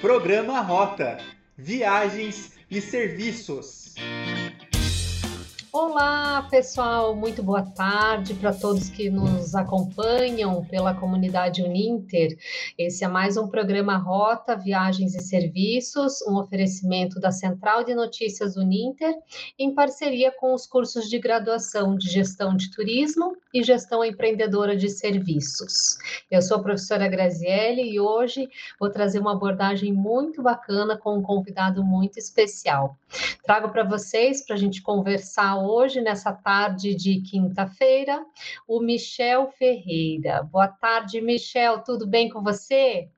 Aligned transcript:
Programa 0.00 0.62
Rota 0.62 1.18
Viagens 1.58 2.52
e 2.70 2.80
Serviços. 2.80 3.94
Olá, 5.72 6.48
pessoal, 6.50 7.14
muito 7.14 7.44
boa 7.44 7.62
tarde 7.62 8.34
para 8.34 8.52
todos 8.52 8.88
que 8.88 9.08
nos 9.08 9.54
acompanham 9.54 10.64
pela 10.64 10.92
comunidade 10.92 11.62
Uninter. 11.62 12.36
Esse 12.76 13.04
é 13.04 13.08
mais 13.08 13.36
um 13.36 13.46
programa 13.46 13.96
Rota, 13.96 14.56
Viagens 14.56 15.14
e 15.14 15.20
Serviços, 15.22 16.22
um 16.22 16.40
oferecimento 16.40 17.20
da 17.20 17.30
Central 17.30 17.84
de 17.84 17.94
Notícias 17.94 18.56
Uninter, 18.56 19.14
em 19.56 19.72
parceria 19.72 20.32
com 20.32 20.54
os 20.54 20.66
cursos 20.66 21.08
de 21.08 21.20
graduação 21.20 21.96
de 21.96 22.10
Gestão 22.10 22.56
de 22.56 22.68
Turismo 22.72 23.36
e 23.54 23.62
Gestão 23.62 24.04
Empreendedora 24.04 24.76
de 24.76 24.88
Serviços. 24.88 25.98
Eu 26.28 26.42
sou 26.42 26.56
a 26.56 26.62
professora 26.62 27.06
Graziele 27.06 27.82
e 27.82 28.00
hoje 28.00 28.48
vou 28.78 28.90
trazer 28.90 29.20
uma 29.20 29.34
abordagem 29.34 29.92
muito 29.92 30.42
bacana 30.42 30.98
com 30.98 31.16
um 31.16 31.22
convidado 31.22 31.84
muito 31.84 32.18
especial. 32.18 32.96
Trago 33.44 33.70
para 33.70 33.84
vocês, 33.84 34.44
para 34.44 34.54
a 34.56 34.58
gente 34.58 34.82
conversar 34.82 35.59
hoje, 35.60 36.00
nessa 36.00 36.32
tarde 36.32 36.94
de 36.94 37.20
quinta-feira, 37.20 38.24
o 38.66 38.80
Michel 38.80 39.48
Ferreira. 39.52 40.42
Boa 40.42 40.68
tarde, 40.68 41.20
Michel, 41.20 41.82
tudo 41.84 42.06
bem 42.06 42.28
com 42.28 42.42
você? 42.42 43.08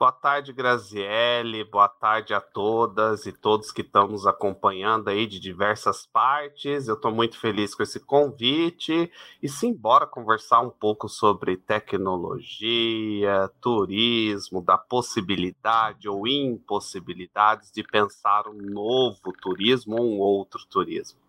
Boa 0.00 0.12
tarde, 0.12 0.50
Graziele. 0.54 1.62
Boa 1.62 1.86
tarde 1.86 2.32
a 2.32 2.40
todas 2.40 3.26
e 3.26 3.32
todos 3.32 3.70
que 3.70 3.82
estão 3.82 4.08
nos 4.08 4.26
acompanhando 4.26 5.08
aí 5.08 5.26
de 5.26 5.38
diversas 5.38 6.06
partes. 6.06 6.88
Eu 6.88 6.94
estou 6.94 7.12
muito 7.12 7.38
feliz 7.38 7.74
com 7.74 7.82
esse 7.82 8.00
convite 8.00 9.12
e 9.42 9.46
sim, 9.46 9.74
bora 9.74 10.06
conversar 10.06 10.60
um 10.62 10.70
pouco 10.70 11.06
sobre 11.06 11.58
tecnologia, 11.58 13.50
turismo, 13.60 14.62
da 14.62 14.78
possibilidade 14.78 16.08
ou 16.08 16.26
impossibilidades 16.26 17.70
de 17.70 17.82
pensar 17.82 18.48
um 18.48 18.56
novo 18.56 19.34
turismo 19.38 20.00
ou 20.00 20.14
um 20.14 20.18
outro 20.18 20.64
turismo. 20.64 21.20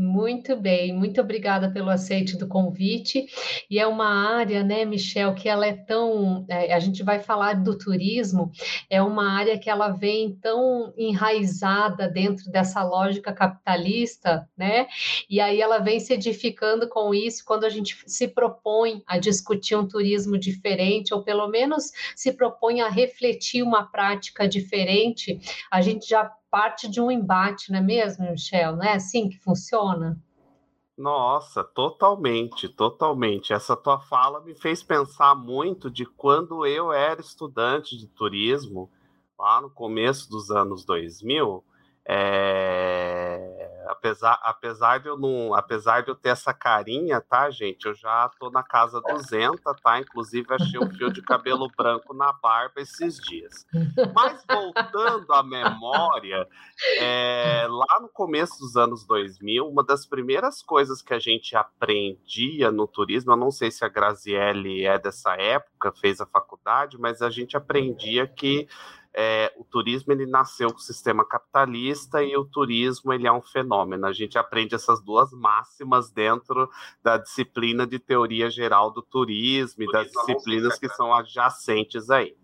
Muito 0.00 0.54
bem, 0.54 0.92
muito 0.92 1.20
obrigada 1.20 1.72
pelo 1.72 1.90
aceite 1.90 2.36
do 2.36 2.46
convite. 2.46 3.26
E 3.68 3.80
é 3.80 3.86
uma 3.88 4.06
área, 4.06 4.62
né, 4.62 4.84
Michel, 4.84 5.34
que 5.34 5.48
ela 5.48 5.66
é 5.66 5.72
tão. 5.72 6.46
É, 6.48 6.72
a 6.72 6.78
gente 6.78 7.02
vai 7.02 7.18
falar 7.18 7.54
do 7.54 7.76
turismo, 7.76 8.52
é 8.88 9.02
uma 9.02 9.32
área 9.32 9.58
que 9.58 9.68
ela 9.68 9.88
vem 9.88 10.36
tão 10.36 10.94
enraizada 10.96 12.08
dentro 12.08 12.48
dessa 12.48 12.80
lógica 12.84 13.32
capitalista, 13.32 14.48
né? 14.56 14.86
E 15.28 15.40
aí 15.40 15.60
ela 15.60 15.80
vem 15.80 15.98
se 15.98 16.14
edificando 16.14 16.88
com 16.88 17.12
isso 17.12 17.44
quando 17.44 17.64
a 17.64 17.68
gente 17.68 18.00
se 18.06 18.28
propõe 18.28 19.02
a 19.04 19.18
discutir 19.18 19.74
um 19.74 19.88
turismo 19.88 20.38
diferente, 20.38 21.12
ou 21.12 21.24
pelo 21.24 21.48
menos 21.48 21.90
se 22.14 22.30
propõe 22.30 22.82
a 22.82 22.88
refletir 22.88 23.64
uma 23.64 23.82
prática 23.90 24.46
diferente, 24.46 25.40
a 25.68 25.82
gente 25.82 26.08
já 26.08 26.30
parte 26.50 26.88
de 26.88 27.00
um 27.00 27.10
embate, 27.10 27.70
não 27.70 27.78
é 27.78 27.82
mesmo, 27.82 28.30
Michel? 28.30 28.76
Não 28.76 28.84
é 28.84 28.94
assim 28.94 29.28
que 29.28 29.38
funciona? 29.38 30.20
Nossa, 30.96 31.62
totalmente, 31.62 32.68
totalmente. 32.68 33.52
Essa 33.52 33.76
tua 33.76 34.00
fala 34.00 34.40
me 34.40 34.54
fez 34.54 34.82
pensar 34.82 35.34
muito 35.34 35.90
de 35.90 36.04
quando 36.04 36.66
eu 36.66 36.92
era 36.92 37.20
estudante 37.20 37.96
de 37.96 38.08
turismo, 38.08 38.90
lá 39.38 39.60
no 39.60 39.70
começo 39.70 40.28
dos 40.28 40.50
anos 40.50 40.84
2000. 40.84 41.64
É 42.04 43.57
apesar, 43.88 44.38
apesar 44.42 44.98
de 44.98 45.08
eu 45.08 45.18
não, 45.18 45.54
apesar 45.54 46.02
de 46.02 46.10
eu 46.10 46.14
ter 46.14 46.30
essa 46.30 46.52
carinha, 46.52 47.20
tá, 47.20 47.50
gente? 47.50 47.86
Eu 47.86 47.94
já 47.94 48.30
tô 48.38 48.50
na 48.50 48.62
casa 48.62 49.00
200, 49.00 49.60
tá? 49.82 49.98
Inclusive 50.00 50.46
achei 50.50 50.78
um 50.78 50.90
fio 50.90 51.12
de 51.12 51.22
cabelo 51.22 51.68
branco 51.76 52.14
na 52.14 52.32
barba 52.32 52.80
esses 52.80 53.18
dias. 53.18 53.66
Mas 54.14 54.44
voltando 54.48 55.32
à 55.32 55.42
memória, 55.42 56.46
é, 56.98 57.66
lá 57.68 58.00
no 58.00 58.08
começo 58.08 58.58
dos 58.60 58.76
anos 58.76 59.06
2000, 59.06 59.66
uma 59.66 59.82
das 59.82 60.06
primeiras 60.06 60.62
coisas 60.62 61.02
que 61.02 61.14
a 61.14 61.18
gente 61.18 61.56
aprendia 61.56 62.70
no 62.70 62.86
turismo, 62.86 63.32
eu 63.32 63.36
não 63.36 63.50
sei 63.50 63.70
se 63.70 63.84
a 63.84 63.88
Graziele 63.88 64.84
é 64.84 64.98
dessa 64.98 65.34
época, 65.34 65.92
fez 65.92 66.20
a 66.20 66.26
faculdade, 66.26 66.98
mas 66.98 67.22
a 67.22 67.30
gente 67.30 67.56
aprendia 67.56 68.26
que 68.26 68.68
é, 69.20 69.52
o 69.56 69.64
turismo 69.64 70.12
ele 70.12 70.26
nasceu 70.26 70.70
com 70.70 70.76
o 70.76 70.80
sistema 70.80 71.24
capitalista 71.24 72.22
e 72.22 72.36
o 72.36 72.44
turismo 72.44 73.12
ele 73.12 73.26
é 73.26 73.32
um 73.32 73.42
fenômeno. 73.42 74.06
A 74.06 74.12
gente 74.12 74.38
aprende 74.38 74.76
essas 74.76 75.02
duas 75.02 75.32
máximas 75.32 76.08
dentro 76.08 76.70
da 77.02 77.16
disciplina 77.16 77.84
de 77.84 77.98
teoria 77.98 78.48
geral 78.48 78.92
do 78.92 79.02
turismo 79.02 79.82
e 79.82 79.90
das 79.90 80.06
disciplinas 80.08 80.78
que 80.78 80.88
são 80.90 81.12
adjacentes 81.12 82.08
aí. 82.10 82.36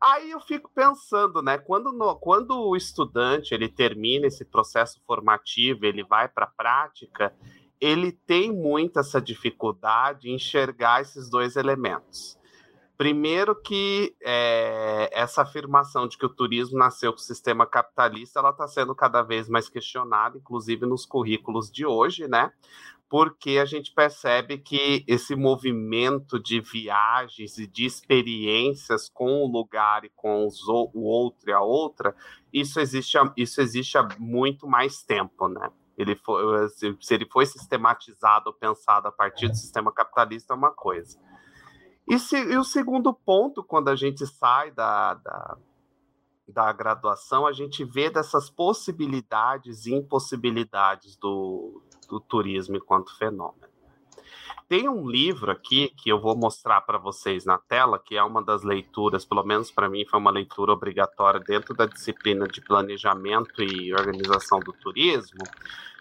Aí 0.00 0.30
eu 0.30 0.40
fico 0.40 0.70
pensando, 0.74 1.42
né? 1.42 1.58
Quando, 1.58 1.92
no, 1.92 2.16
quando 2.16 2.58
o 2.58 2.74
estudante 2.74 3.52
ele 3.52 3.68
termina 3.68 4.26
esse 4.26 4.46
processo 4.46 4.98
formativo, 5.06 5.84
ele 5.84 6.02
vai 6.02 6.26
para 6.26 6.46
a 6.46 6.50
prática, 6.50 7.34
ele 7.78 8.12
tem 8.12 8.50
muito 8.50 8.98
essa 8.98 9.20
dificuldade 9.20 10.30
em 10.30 10.36
enxergar 10.36 11.02
esses 11.02 11.28
dois 11.28 11.54
elementos. 11.54 12.35
Primeiro 12.96 13.54
que 13.54 14.16
é, 14.22 15.10
essa 15.12 15.42
afirmação 15.42 16.08
de 16.08 16.16
que 16.16 16.24
o 16.24 16.30
turismo 16.30 16.78
nasceu 16.78 17.12
com 17.12 17.18
o 17.18 17.22
sistema 17.22 17.66
capitalista, 17.66 18.40
ela 18.40 18.50
está 18.50 18.66
sendo 18.66 18.94
cada 18.94 19.22
vez 19.22 19.50
mais 19.50 19.68
questionada, 19.68 20.38
inclusive 20.38 20.86
nos 20.86 21.04
currículos 21.04 21.70
de 21.70 21.84
hoje, 21.84 22.26
né? 22.26 22.50
Porque 23.08 23.58
a 23.58 23.66
gente 23.66 23.92
percebe 23.92 24.58
que 24.58 25.04
esse 25.06 25.36
movimento 25.36 26.40
de 26.40 26.58
viagens 26.60 27.58
e 27.58 27.66
de 27.66 27.84
experiências 27.84 29.10
com 29.10 29.44
o 29.44 29.46
lugar 29.46 30.04
e 30.04 30.10
com 30.16 30.46
os, 30.46 30.66
o 30.66 31.02
outro 31.02 31.50
e 31.50 31.52
a 31.52 31.60
outra, 31.60 32.16
isso 32.50 32.80
existe, 32.80 33.18
isso 33.36 33.60
existe 33.60 33.98
há 33.98 34.08
muito 34.18 34.66
mais 34.66 35.02
tempo, 35.02 35.48
né? 35.48 35.70
Ele 35.98 36.16
foi, 36.16 36.68
se 36.68 37.14
ele 37.14 37.26
foi 37.30 37.44
sistematizado 37.44 38.48
ou 38.48 38.54
pensado 38.54 39.06
a 39.06 39.12
partir 39.12 39.48
do 39.48 39.54
sistema 39.54 39.92
capitalista, 39.92 40.54
é 40.54 40.56
uma 40.56 40.72
coisa 40.72 41.18
e, 42.08 42.18
se, 42.18 42.36
e, 42.36 42.56
o 42.56 42.64
segundo 42.64 43.12
ponto, 43.12 43.62
quando 43.62 43.88
a 43.88 43.96
gente 43.96 44.26
sai 44.26 44.70
da, 44.70 45.14
da, 45.14 45.56
da, 46.48 46.72
graduação, 46.72 47.46
a 47.46 47.52
gente 47.52 47.84
vê 47.84 48.10
dessas 48.10 48.48
possibilidades 48.48 49.86
e 49.86 49.94
impossibilidades 49.94 51.16
do, 51.16 51.82
do 52.08 52.20
turismo 52.20 52.76
enquanto 52.76 53.16
fenômeno. 53.16 53.66
Tem 54.68 54.88
um 54.88 55.08
livro 55.08 55.52
aqui 55.52 55.92
que 55.96 56.10
eu 56.10 56.20
vou 56.20 56.36
mostrar 56.36 56.80
para 56.80 56.98
vocês 56.98 57.44
na 57.44 57.56
tela, 57.56 58.00
que 58.00 58.16
é 58.16 58.22
uma 58.22 58.42
das 58.42 58.64
leituras, 58.64 59.24
pelo 59.24 59.44
menos 59.44 59.70
para 59.70 59.88
mim, 59.88 60.04
foi 60.04 60.18
uma 60.18 60.30
leitura 60.30 60.72
obrigatória 60.72 61.38
dentro 61.38 61.72
da 61.72 61.86
disciplina 61.86 62.48
de 62.48 62.60
planejamento 62.60 63.62
e 63.62 63.92
organização 63.94 64.58
do 64.58 64.72
turismo, 64.72 65.44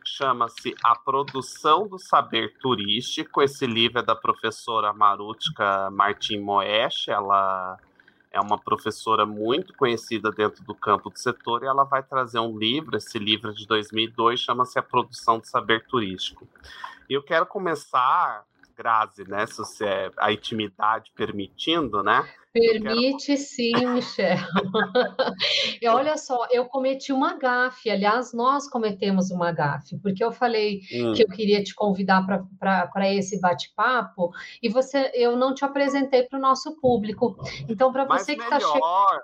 chama-se 0.05 0.75
A 0.83 0.95
Produção 0.95 1.87
do 1.87 1.97
Saber 1.97 2.57
Turístico. 2.59 3.41
Esse 3.41 3.65
livro 3.65 3.99
é 3.99 4.03
da 4.03 4.15
professora 4.15 4.93
Marutka 4.93 5.89
Martin 5.91 6.39
Moesch, 6.39 7.07
ela 7.07 7.77
é 8.31 8.39
uma 8.39 8.57
professora 8.57 9.25
muito 9.25 9.73
conhecida 9.73 10.31
dentro 10.31 10.63
do 10.63 10.75
campo 10.75 11.09
do 11.09 11.17
setor 11.17 11.63
e 11.63 11.67
ela 11.67 11.85
vai 11.85 12.03
trazer 12.03 12.39
um 12.39 12.57
livro, 12.57 12.97
esse 12.97 13.17
livro 13.17 13.51
é 13.51 13.53
de 13.53 13.65
2002, 13.65 14.39
chama-se 14.39 14.77
A 14.77 14.83
Produção 14.83 15.39
do 15.39 15.47
Saber 15.47 15.85
Turístico. 15.85 16.47
E 17.09 17.13
eu 17.13 17.23
quero 17.23 17.45
começar 17.45 18.43
Grazi, 18.75 19.27
né? 19.27 19.45
Se 19.47 19.57
você, 19.57 19.85
é 19.85 20.11
a 20.17 20.33
intimidade 20.33 21.11
permitindo, 21.15 22.03
né? 22.03 22.27
Permite 22.55 23.25
quero... 23.27 23.39
sim, 23.39 23.85
Michel. 23.87 24.37
e 25.81 25.87
olha 25.89 26.15
só, 26.15 26.47
eu 26.49 26.65
cometi 26.67 27.11
uma 27.11 27.37
gafe, 27.37 27.89
aliás, 27.89 28.33
nós 28.33 28.69
cometemos 28.69 29.29
uma 29.29 29.51
gafe, 29.51 29.97
porque 30.01 30.23
eu 30.23 30.31
falei 30.31 30.79
hum. 30.93 31.11
que 31.11 31.21
eu 31.21 31.27
queria 31.27 31.61
te 31.61 31.75
convidar 31.75 32.25
para 32.57 33.13
esse 33.13 33.41
bate-papo 33.41 34.31
e 34.63 34.69
você, 34.69 35.11
eu 35.13 35.35
não 35.35 35.53
te 35.53 35.65
apresentei 35.65 36.23
para 36.23 36.39
o 36.39 36.41
nosso 36.41 36.79
público. 36.79 37.35
Então, 37.67 37.91
para 37.91 38.05
você 38.05 38.37
que 38.37 38.43
está 38.43 38.57
chegando. 38.57 38.81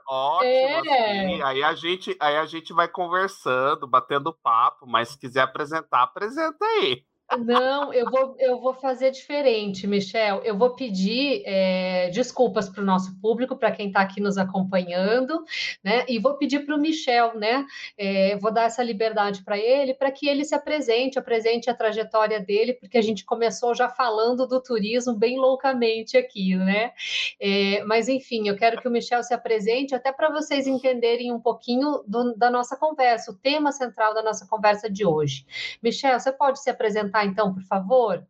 Ótimo, 0.10 0.46
é... 0.46 0.80
assim, 0.80 1.42
aí, 1.44 1.64
a 1.64 1.74
gente, 1.74 2.18
aí 2.20 2.36
a 2.36 2.46
gente 2.46 2.74
vai 2.74 2.90
conversando, 2.90 3.88
batendo 3.88 4.34
papo, 4.44 4.86
mas 4.86 5.10
se 5.10 5.18
quiser 5.18 5.42
apresentar, 5.42 6.04
apresenta 6.04 6.66
aí. 6.66 7.06
Não, 7.38 7.94
eu 7.94 8.10
vou, 8.10 8.36
eu 8.38 8.60
vou 8.60 8.74
fazer 8.74 9.12
diferente, 9.12 9.88
Michel. 9.88 10.42
Eu 10.44 10.58
vou 10.58 10.76
pedir 10.76 11.44
é, 11.46 12.10
desculpas 12.10 12.68
para 12.68 12.82
o 12.82 12.86
nosso 12.86 13.18
público, 13.22 13.56
para 13.56 13.72
quem 13.72 13.88
está 13.88 14.02
aqui 14.02 14.20
nos 14.20 14.38
acompanhando, 14.38 15.44
né? 15.84 16.04
E 16.10 16.20
vou 16.20 16.36
pedir 16.36 16.66
para 16.66 16.76
o 16.76 16.80
Michel, 16.80 17.38
né? 17.38 17.66
É, 17.98 18.36
vou 18.38 18.52
dar 18.52 18.64
essa 18.64 18.84
liberdade 18.84 19.44
para 19.44 19.58
ele, 19.58 19.94
para 19.94 20.12
que 20.12 20.28
ele 20.28 20.44
se 20.44 20.54
apresente, 20.54 21.18
apresente 21.18 21.70
a 21.70 21.74
trajetória 21.74 22.40
dele, 22.40 22.74
porque 22.74 22.98
a 22.98 23.02
gente 23.02 23.24
começou 23.24 23.74
já 23.74 23.88
falando 23.88 24.46
do 24.46 24.62
turismo 24.62 25.14
bem 25.14 25.40
loucamente 25.40 26.18
aqui, 26.18 26.56
né? 26.56 26.92
É, 27.40 27.82
mas 27.86 28.10
enfim, 28.10 28.50
eu 28.50 28.58
quero 28.58 28.82
que 28.82 28.88
o 28.88 28.92
Michel 28.92 29.24
se 29.24 29.34
apresente, 29.34 29.96
até 29.96 30.12
para 30.12 30.30
vocês 30.30 30.68
entenderem 30.68 31.32
um 31.32 31.40
pouquinho 31.40 32.04
do, 32.06 32.36
da 32.36 32.52
nossa 32.52 32.76
conversa, 32.76 33.32
o 33.32 33.38
tema 33.38 33.72
central 33.72 34.14
da 34.14 34.22
nossa 34.22 34.46
conversa 34.48 34.90
de 34.90 35.06
hoje. 35.06 35.46
Michel, 35.82 36.20
você 36.20 36.32
pode 36.32 36.62
se 36.62 36.70
apresentar 36.70 37.21
então, 37.26 37.54
por 37.54 37.64
favor? 37.64 38.26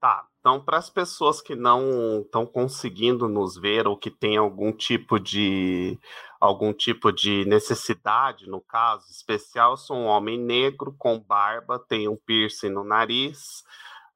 Tá. 0.00 0.26
Então, 0.38 0.60
para 0.60 0.76
as 0.76 0.88
pessoas 0.88 1.40
que 1.40 1.56
não 1.56 2.20
estão 2.20 2.46
conseguindo 2.46 3.26
nos 3.28 3.56
ver 3.56 3.88
ou 3.88 3.96
que 3.96 4.10
têm 4.10 4.36
algum 4.36 4.70
tipo 4.72 5.18
de 5.18 5.98
algum 6.40 6.72
tipo 6.72 7.10
de 7.10 7.44
necessidade, 7.46 8.48
no 8.48 8.60
caso 8.60 9.10
especial, 9.10 9.76
sou 9.76 9.96
um 9.96 10.06
homem 10.06 10.38
negro 10.38 10.94
com 10.96 11.18
barba, 11.18 11.78
tenho 11.78 12.12
um 12.12 12.16
piercing 12.16 12.68
no 12.68 12.84
nariz, 12.84 13.64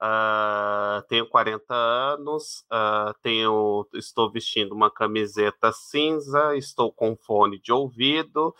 uh, 0.00 1.02
tenho 1.08 1.28
40 1.28 1.74
anos, 1.74 2.64
uh, 2.70 3.12
tenho, 3.22 3.84
estou 3.94 4.30
vestindo 4.30 4.72
uma 4.72 4.90
camiseta 4.90 5.72
cinza, 5.72 6.56
estou 6.56 6.92
com 6.92 7.16
fone 7.16 7.58
de 7.58 7.72
ouvido 7.72 8.54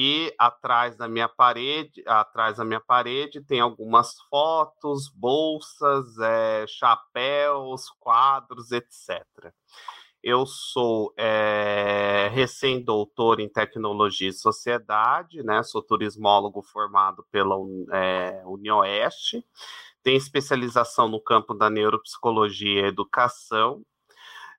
e 0.00 0.32
atrás 0.38 0.96
da 0.96 1.08
minha 1.08 1.28
parede, 1.28 2.04
atrás 2.06 2.58
da 2.58 2.64
minha 2.64 2.78
parede 2.78 3.40
tem 3.40 3.58
algumas 3.58 4.14
fotos, 4.30 5.08
bolsas, 5.08 6.16
é, 6.20 6.64
chapéus, 6.68 7.90
quadros, 7.98 8.70
etc. 8.70 9.26
Eu 10.22 10.46
sou 10.46 11.12
é, 11.16 12.30
recém-doutor 12.32 13.40
em 13.40 13.48
tecnologia 13.48 14.28
e 14.28 14.32
sociedade, 14.32 15.42
né? 15.42 15.64
Sou 15.64 15.82
turismólogo 15.82 16.62
formado 16.62 17.26
pela 17.32 17.56
é, 17.90 18.40
Unioeste, 18.46 19.44
tenho 20.00 20.16
especialização 20.16 21.08
no 21.08 21.20
campo 21.20 21.54
da 21.54 21.68
neuropsicologia 21.68 22.82
e 22.82 22.86
educação. 22.86 23.82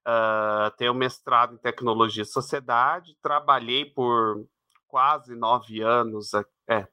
Uh, 0.06 0.75
tenho 0.77 0.94
mestrado 0.94 1.53
em 1.53 1.57
tecnologia 1.57 2.24
e 2.24 2.25
sociedade, 2.25 3.15
trabalhei 3.21 3.85
por 3.85 4.45
quase 4.89 5.36
nove 5.36 5.81
anos, 5.81 6.33
é, 6.68 6.88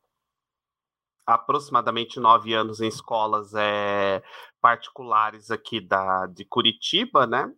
aproximadamente 1.27 2.21
nove 2.21 2.55
anos 2.55 2.81
em 2.81 2.87
escolas 2.87 3.53
é, 3.55 4.23
particulares 4.61 5.51
aqui 5.51 5.81
da, 5.81 6.27
de 6.27 6.45
Curitiba, 6.45 7.27
né? 7.27 7.53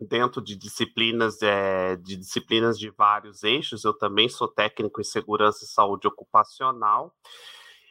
Dentro 0.00 0.40
de 0.40 0.56
disciplinas 0.56 1.42
é, 1.42 1.96
de 1.96 2.16
disciplinas 2.16 2.78
de 2.78 2.88
vários 2.90 3.42
eixos, 3.42 3.84
eu 3.84 3.92
também 3.92 4.28
sou 4.28 4.46
técnico 4.46 5.00
em 5.00 5.04
segurança 5.04 5.64
e 5.64 5.68
saúde 5.68 6.06
ocupacional. 6.06 7.12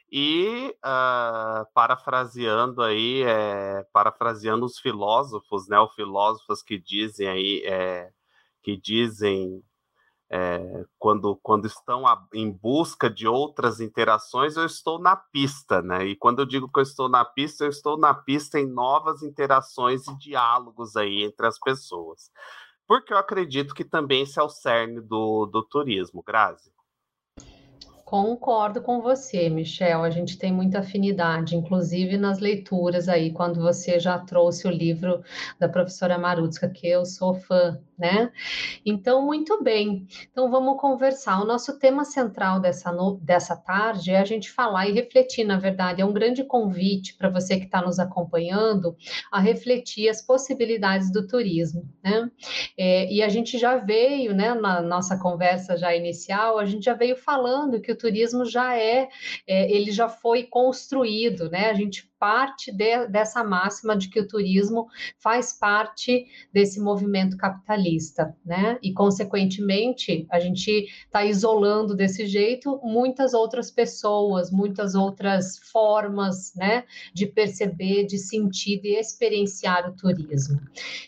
E 0.09 0.73
uh, 0.85 1.67
parafraseando 1.73 2.81
aí, 2.81 3.23
é, 3.23 3.83
parafraseando 3.91 4.65
os 4.65 4.79
filósofos, 4.79 5.67
né, 5.67 5.77
os 5.81 5.93
filósofos 5.95 6.63
que 6.63 6.79
dizem 6.79 7.27
aí, 7.27 7.61
é, 7.65 8.09
que 8.63 8.77
dizem 8.77 9.61
é, 10.29 10.85
quando, 10.99 11.37
quando 11.37 11.65
estão 11.67 12.05
a, 12.05 12.27
em 12.33 12.51
busca 12.51 13.09
de 13.09 13.27
outras 13.27 13.79
interações, 13.79 14.57
eu 14.57 14.65
estou 14.65 14.99
na 14.99 15.15
pista, 15.15 15.81
né? 15.81 16.05
E 16.05 16.15
quando 16.15 16.39
eu 16.39 16.45
digo 16.45 16.69
que 16.71 16.79
eu 16.79 16.83
estou 16.83 17.07
na 17.07 17.23
pista, 17.23 17.63
eu 17.63 17.69
estou 17.69 17.97
na 17.97 18.13
pista 18.13 18.59
em 18.59 18.65
novas 18.65 19.23
interações 19.23 20.07
e 20.07 20.17
diálogos 20.17 20.95
aí 20.97 21.23
entre 21.23 21.47
as 21.47 21.57
pessoas. 21.59 22.29
Porque 22.87 23.13
eu 23.13 23.17
acredito 23.17 23.73
que 23.73 23.85
também 23.85 24.23
esse 24.23 24.39
é 24.39 24.43
o 24.43 24.49
cerne 24.49 25.01
do, 25.01 25.45
do 25.45 25.63
turismo, 25.63 26.23
Grazi. 26.23 26.71
Concordo 28.07 28.81
com 28.81 29.01
você, 29.01 29.49
Michel. 29.49 30.01
A 30.01 30.09
gente 30.09 30.37
tem 30.37 30.49
muita 30.49 30.79
afinidade, 30.79 31.57
inclusive 31.57 32.15
nas 32.15 32.39
leituras 32.39 33.09
aí, 33.09 33.33
quando 33.33 33.61
você 33.61 33.99
já 33.99 34.17
trouxe 34.17 34.65
o 34.65 34.71
livro 34.71 35.21
da 35.59 35.67
professora 35.67 36.17
Marutska, 36.17 36.69
que 36.69 36.87
eu 36.87 37.03
sou 37.03 37.33
fã, 37.33 37.77
né? 37.97 38.31
Então, 38.85 39.25
muito 39.25 39.61
bem. 39.61 40.07
Então, 40.31 40.49
vamos 40.49 40.79
conversar. 40.79 41.41
O 41.41 41.45
nosso 41.45 41.77
tema 41.79 42.05
central 42.05 42.61
dessa, 42.61 42.93
no... 42.93 43.17
dessa 43.21 43.57
tarde 43.57 44.11
é 44.11 44.19
a 44.19 44.23
gente 44.23 44.49
falar 44.49 44.87
e 44.87 44.93
refletir, 44.93 45.43
na 45.43 45.57
verdade, 45.57 46.01
é 46.01 46.05
um 46.05 46.13
grande 46.13 46.45
convite 46.45 47.13
para 47.17 47.27
você 47.27 47.57
que 47.57 47.65
está 47.65 47.81
nos 47.81 47.99
acompanhando 47.99 48.95
a 49.29 49.41
refletir 49.41 50.07
as 50.07 50.21
possibilidades 50.21 51.11
do 51.11 51.27
turismo, 51.27 51.83
né? 52.01 52.31
É, 52.77 53.11
e 53.11 53.21
a 53.21 53.27
gente 53.27 53.57
já 53.57 53.75
veio, 53.75 54.33
né, 54.33 54.53
na 54.53 54.81
nossa 54.81 55.19
conversa 55.19 55.75
já 55.75 55.93
inicial, 55.93 56.57
a 56.57 56.63
gente 56.63 56.85
já 56.85 56.93
veio 56.93 57.17
falando 57.17 57.81
que 57.81 57.91
o 57.91 57.96
turismo 57.97 58.45
já 58.45 58.77
é, 58.77 59.09
é 59.47 59.71
ele 59.71 59.91
já 59.91 60.07
foi 60.09 60.43
construído, 60.43 61.49
né? 61.49 61.69
A 61.69 61.73
gente 61.73 62.07
parte 62.19 62.71
de, 62.71 63.07
dessa 63.07 63.43
máxima 63.43 63.95
de 63.95 64.09
que 64.09 64.19
o 64.19 64.27
turismo 64.27 64.87
faz 65.17 65.53
parte 65.53 66.25
desse 66.51 66.79
movimento 66.79 67.37
capitalista, 67.37 68.35
né? 68.45 68.77
E, 68.81 68.93
consequentemente, 68.93 70.25
a 70.29 70.39
gente 70.39 70.87
está 71.05 71.23
isolando 71.23 71.95
desse 71.95 72.25
jeito 72.25 72.79
muitas 72.83 73.33
outras 73.33 73.71
pessoas, 73.71 74.51
muitas 74.51 74.95
outras 74.95 75.57
formas, 75.71 76.53
né? 76.55 76.83
De 77.13 77.25
perceber, 77.25 78.05
de 78.05 78.17
sentir, 78.17 78.81
de 78.81 78.95
experienciar 78.95 79.89
o 79.89 79.95
turismo. 79.95 80.59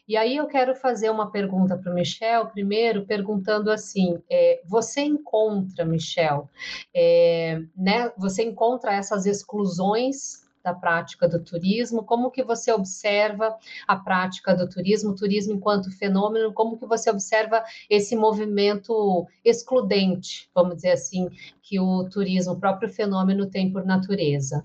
E 0.07 0.15
aí 0.15 0.38
eu 0.38 0.47
quero 0.47 0.75
fazer 0.75 1.09
uma 1.09 1.31
pergunta 1.31 1.77
para 1.77 1.91
o 1.91 1.95
Michel, 1.95 2.47
primeiro, 2.47 3.06
perguntando 3.06 3.71
assim: 3.71 4.21
é, 4.30 4.62
você 4.65 5.01
encontra, 5.01 5.86
Michel, 5.86 6.50
é, 6.94 7.62
né? 7.76 8.12
Você 8.18 8.44
encontra 8.44 8.94
essas 8.94 9.26
exclusões 9.26 10.48
da 10.64 10.74
prática 10.74 11.28
do 11.28 11.44
turismo, 11.44 12.04
como 12.04 12.31
que 12.31 12.44
você 12.44 12.72
observa 12.72 13.58
a 13.88 13.96
prática 13.96 14.54
do 14.56 14.68
turismo, 14.68 15.12
o 15.12 15.16
turismo 15.16 15.54
enquanto 15.54 15.92
fenômeno, 15.92 16.54
como 16.54 16.78
que 16.78 16.86
você 16.86 17.10
observa 17.10 17.64
esse 17.90 18.16
movimento 18.16 19.26
excludente, 19.44 20.50
vamos 20.54 20.76
dizer 20.76 20.92
assim, 20.92 21.30
que 21.62 21.80
o 21.80 22.04
turismo, 22.10 22.54
o 22.54 22.60
próprio 22.60 22.90
fenômeno 22.90 23.50
tem 23.50 23.72
por 23.72 23.86
natureza? 23.86 24.64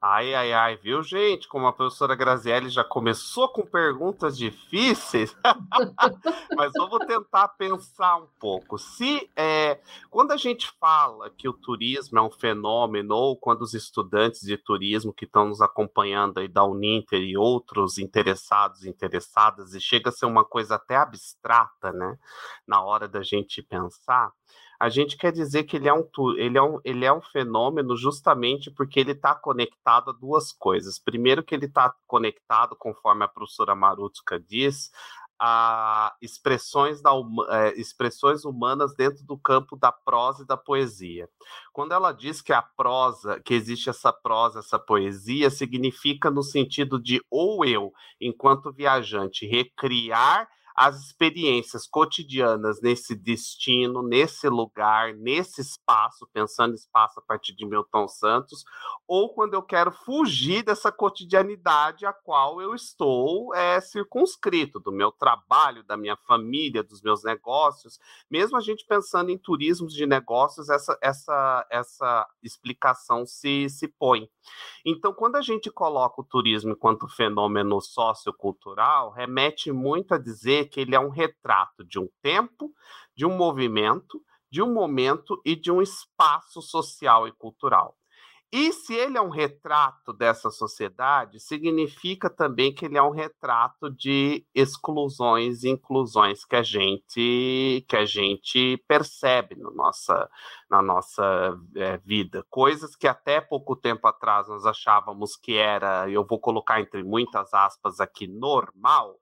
Ai, 0.00 0.34
ai, 0.34 0.52
ai, 0.52 0.76
viu, 0.76 1.02
gente? 1.02 1.46
Como 1.48 1.66
a 1.66 1.72
professora 1.72 2.14
Grazielli 2.14 2.68
já 2.68 2.82
começou 2.82 3.48
com 3.48 3.64
perguntas 3.64 4.36
difíceis, 4.36 5.36
mas 6.56 6.72
vamos 6.76 7.06
tentar 7.06 7.48
pensar 7.48 8.16
um 8.16 8.26
pouco. 8.40 8.78
Se 8.78 9.30
é, 9.36 9.80
quando 10.10 10.32
a 10.32 10.36
gente 10.36 10.70
fala 10.80 11.30
que 11.30 11.48
o 11.48 11.52
turismo 11.52 12.18
é 12.18 12.22
um 12.22 12.30
fenômeno, 12.30 13.14
ou 13.14 13.36
quando 13.36 13.62
os 13.62 13.74
estudantes 13.74 14.42
de 14.42 14.56
turismo 14.56 15.12
que 15.12 15.24
estão 15.24 15.48
nos 15.48 15.60
acompanhando 15.60 16.38
aí 16.38 16.48
da 16.48 16.64
Uninter 16.64 17.20
e 17.20 17.36
outros 17.36 17.98
interessados, 17.98 18.84
interessadas, 18.84 19.74
e 19.74 19.80
chega 19.80 20.10
a 20.10 20.12
ser 20.12 20.26
uma 20.26 20.44
coisa 20.44 20.74
até 20.74 20.96
abstrata, 20.96 21.92
né? 21.92 22.18
Na 22.66 22.82
hora 22.82 23.06
da 23.06 23.22
gente 23.22 23.62
pensar, 23.62 24.32
a 24.82 24.88
gente 24.88 25.16
quer 25.16 25.30
dizer 25.30 25.62
que 25.62 25.76
ele 25.76 25.88
é 25.88 25.94
um, 25.94 26.04
ele 26.36 26.58
é 26.58 26.62
um, 26.62 26.80
ele 26.84 27.04
é 27.04 27.12
um 27.12 27.20
fenômeno 27.20 27.96
justamente 27.96 28.68
porque 28.68 28.98
ele 28.98 29.12
está 29.12 29.32
conectado 29.32 30.10
a 30.10 30.12
duas 30.12 30.50
coisas. 30.50 30.98
Primeiro, 30.98 31.44
que 31.44 31.54
ele 31.54 31.66
está 31.66 31.94
conectado, 32.04 32.74
conforme 32.74 33.24
a 33.24 33.28
professora 33.28 33.76
Marutka 33.76 34.40
diz, 34.40 34.90
a 35.38 36.12
expressões, 36.20 37.00
da, 37.00 37.12
é, 37.50 37.80
expressões 37.80 38.44
humanas 38.44 38.92
dentro 38.96 39.24
do 39.24 39.38
campo 39.38 39.76
da 39.76 39.92
prosa 39.92 40.42
e 40.42 40.46
da 40.48 40.56
poesia. 40.56 41.28
Quando 41.72 41.92
ela 41.92 42.10
diz 42.10 42.42
que 42.42 42.52
a 42.52 42.60
prosa, 42.60 43.38
que 43.38 43.54
existe 43.54 43.88
essa 43.88 44.12
prosa, 44.12 44.58
essa 44.58 44.80
poesia, 44.80 45.48
significa 45.48 46.28
no 46.28 46.42
sentido 46.42 47.00
de 47.00 47.24
ou 47.30 47.64
eu, 47.64 47.92
enquanto 48.20 48.72
viajante, 48.72 49.46
recriar 49.46 50.48
as 50.74 51.00
experiências 51.00 51.86
cotidianas 51.86 52.80
nesse 52.80 53.14
destino, 53.14 54.02
nesse 54.02 54.48
lugar, 54.48 55.14
nesse 55.14 55.60
espaço, 55.60 56.28
pensando 56.32 56.74
espaço 56.74 57.18
a 57.18 57.22
partir 57.22 57.54
de 57.54 57.66
Milton 57.66 58.08
Santos, 58.08 58.64
ou 59.06 59.32
quando 59.34 59.54
eu 59.54 59.62
quero 59.62 59.92
fugir 59.92 60.62
dessa 60.62 60.90
cotidianidade 60.90 62.06
a 62.06 62.12
qual 62.12 62.60
eu 62.60 62.74
estou 62.74 63.54
é, 63.54 63.80
circunscrito, 63.80 64.80
do 64.80 64.92
meu 64.92 65.12
trabalho, 65.12 65.84
da 65.84 65.96
minha 65.96 66.16
família, 66.16 66.82
dos 66.82 67.02
meus 67.02 67.22
negócios, 67.22 67.98
mesmo 68.30 68.56
a 68.56 68.60
gente 68.60 68.84
pensando 68.86 69.30
em 69.30 69.38
turismo 69.38 69.86
de 69.86 70.06
negócios, 70.06 70.68
essa, 70.68 70.98
essa, 71.00 71.66
essa 71.70 72.26
explicação 72.42 73.26
se, 73.26 73.68
se 73.68 73.88
põe. 73.88 74.28
Então, 74.84 75.12
quando 75.12 75.36
a 75.36 75.42
gente 75.42 75.70
coloca 75.70 76.20
o 76.20 76.24
turismo 76.24 76.72
enquanto 76.72 77.08
fenômeno 77.08 77.80
sociocultural, 77.80 79.10
remete 79.10 79.70
muito 79.70 80.14
a 80.14 80.18
dizer 80.18 80.68
que 80.68 80.80
ele 80.80 80.94
é 80.94 81.00
um 81.00 81.10
retrato 81.10 81.84
de 81.84 81.98
um 81.98 82.08
tempo, 82.20 82.72
de 83.14 83.24
um 83.24 83.36
movimento, 83.36 84.22
de 84.50 84.60
um 84.62 84.72
momento 84.72 85.40
e 85.44 85.56
de 85.56 85.70
um 85.70 85.80
espaço 85.80 86.60
social 86.60 87.26
e 87.26 87.32
cultural. 87.32 87.96
E 88.52 88.70
se 88.70 88.92
ele 88.92 89.16
é 89.16 89.22
um 89.22 89.30
retrato 89.30 90.12
dessa 90.12 90.50
sociedade, 90.50 91.40
significa 91.40 92.28
também 92.28 92.74
que 92.74 92.84
ele 92.84 92.98
é 92.98 93.02
um 93.02 93.10
retrato 93.10 93.88
de 93.90 94.46
exclusões 94.54 95.64
e 95.64 95.70
inclusões 95.70 96.44
que 96.44 96.56
a 96.56 96.62
gente 96.62 97.82
que 97.88 97.96
a 97.96 98.04
gente 98.04 98.76
percebe 98.86 99.54
no 99.54 99.70
nossa, 99.70 100.28
na 100.70 100.82
nossa 100.82 101.58
é, 101.76 101.96
vida. 101.98 102.44
Coisas 102.50 102.94
que 102.94 103.08
até 103.08 103.40
pouco 103.40 103.74
tempo 103.74 104.06
atrás 104.06 104.48
nós 104.48 104.66
achávamos 104.66 105.34
que 105.34 105.56
era, 105.56 106.10
eu 106.10 106.22
vou 106.22 106.38
colocar 106.38 106.78
entre 106.78 107.02
muitas 107.02 107.54
aspas 107.54 108.00
aqui, 108.00 108.26
normal, 108.26 109.18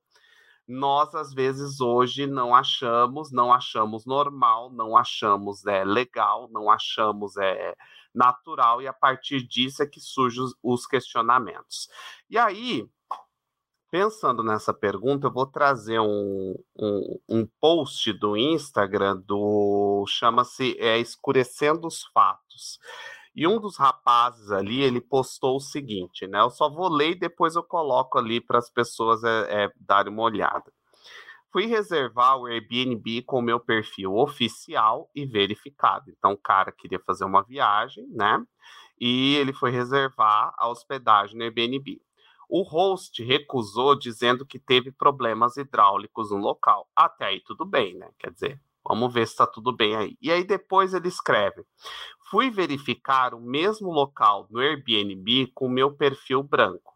nós 0.67 1.15
às 1.15 1.33
vezes 1.33 1.81
hoje 1.81 2.27
não 2.27 2.55
achamos, 2.55 3.31
não 3.33 3.53
achamos 3.53 4.07
normal, 4.07 4.71
não 4.73 4.97
achamos 4.97 5.65
é, 5.67 5.85
legal, 5.85 6.49
não 6.51 6.71
achamos 6.71 7.37
é, 7.37 7.77
natural, 8.15 8.83
e 8.83 8.87
a 8.87 8.93
partir 8.93 9.47
disso 9.47 9.83
é 9.83 9.87
que 9.87 10.01
surgem 10.01 10.43
os, 10.43 10.55
os 10.63 10.87
questionamentos. 10.87 11.89
E 12.29 12.37
aí, 12.39 12.89
pensando 13.91 14.43
nessa 14.43 14.73
pergunta, 14.73 15.27
eu 15.27 15.33
vou 15.33 15.47
trazer 15.47 16.01
um, 16.01 16.55
um, 16.77 17.19
um 17.29 17.47
post 17.61 18.13
do 18.13 18.37
Instagram 18.37 19.17
do 19.27 20.05
chama-se 20.07 20.77
é, 20.79 20.99
Escurecendo 20.99 21.87
os 21.87 22.05
Fatos. 22.15 22.79
E 23.35 23.47
um 23.47 23.61
dos 23.61 23.77
rapazes 23.77 24.51
ali, 24.51 24.83
ele 24.83 25.01
postou 25.01 25.57
o 25.57 25.61
seguinte, 25.61 26.27
né? 26.27 26.41
Eu 26.41 26.51
só 26.51 26.69
vou 26.69 26.89
ler 26.89 27.13
e 27.13 27.19
depois 27.19 27.55
eu 27.55 27.63
coloco 27.63 28.19
ali 28.19 28.41
para 28.41 28.59
as 28.59 28.69
pessoas 28.69 29.23
é, 29.23 29.65
é, 29.65 29.73
darem 29.77 30.13
uma 30.13 30.23
olhada. 30.25 30.73
Fui 31.53 31.67
reservar 31.67 32.39
o 32.39 32.47
Airbnb 32.47 33.23
com 33.23 33.39
o 33.39 33.43
meu 33.43 33.59
perfil 33.59 34.15
oficial 34.15 35.11
e 35.15 35.27
verificado. 35.27 36.11
Então, 36.11 36.33
o 36.33 36.39
cara 36.39 36.71
queria 36.71 37.01
fazer 37.01 37.25
uma 37.25 37.43
viagem, 37.43 38.07
né? 38.09 38.41
E 39.01 39.35
ele 39.37 39.53
foi 39.53 39.71
reservar 39.71 40.55
a 40.57 40.69
hospedagem 40.69 41.37
no 41.37 41.43
Airbnb. 41.43 42.01
O 42.49 42.63
host 42.63 43.23
recusou, 43.25 43.97
dizendo 43.97 44.45
que 44.45 44.59
teve 44.59 44.93
problemas 44.93 45.57
hidráulicos 45.57 46.31
no 46.31 46.37
local. 46.37 46.89
Até 46.95 47.27
aí 47.27 47.41
tudo 47.41 47.65
bem, 47.65 47.97
né? 47.97 48.11
Quer 48.19 48.33
dizer, 48.33 48.61
vamos 48.85 49.13
ver 49.13 49.27
se 49.27 49.33
está 49.35 49.47
tudo 49.47 49.75
bem 49.75 49.97
aí. 49.97 50.17
E 50.21 50.31
aí 50.31 50.45
depois 50.45 50.93
ele 50.93 51.09
escreve: 51.09 51.65
fui 52.31 52.51
verificar 52.51 53.35
o 53.35 53.41
mesmo 53.41 53.91
local 53.91 54.47
no 54.51 54.61
Airbnb 54.61 55.49
com 55.55 55.69
meu 55.69 55.93
perfil 55.97 56.43
branco. 56.43 56.90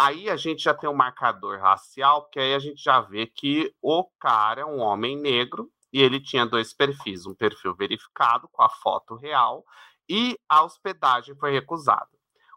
Aí 0.00 0.30
a 0.30 0.36
gente 0.36 0.62
já 0.62 0.72
tem 0.72 0.88
um 0.88 0.94
marcador 0.94 1.58
racial, 1.58 2.22
porque 2.22 2.38
aí 2.38 2.54
a 2.54 2.60
gente 2.60 2.80
já 2.80 3.00
vê 3.00 3.26
que 3.26 3.74
o 3.82 4.04
cara 4.20 4.60
é 4.60 4.64
um 4.64 4.78
homem 4.78 5.20
negro 5.20 5.68
e 5.92 6.00
ele 6.00 6.20
tinha 6.20 6.46
dois 6.46 6.72
perfis, 6.72 7.26
um 7.26 7.34
perfil 7.34 7.74
verificado 7.74 8.48
com 8.52 8.62
a 8.62 8.68
foto 8.68 9.16
real 9.16 9.64
e 10.08 10.38
a 10.48 10.62
hospedagem 10.62 11.34
foi 11.34 11.50
recusada. 11.50 12.06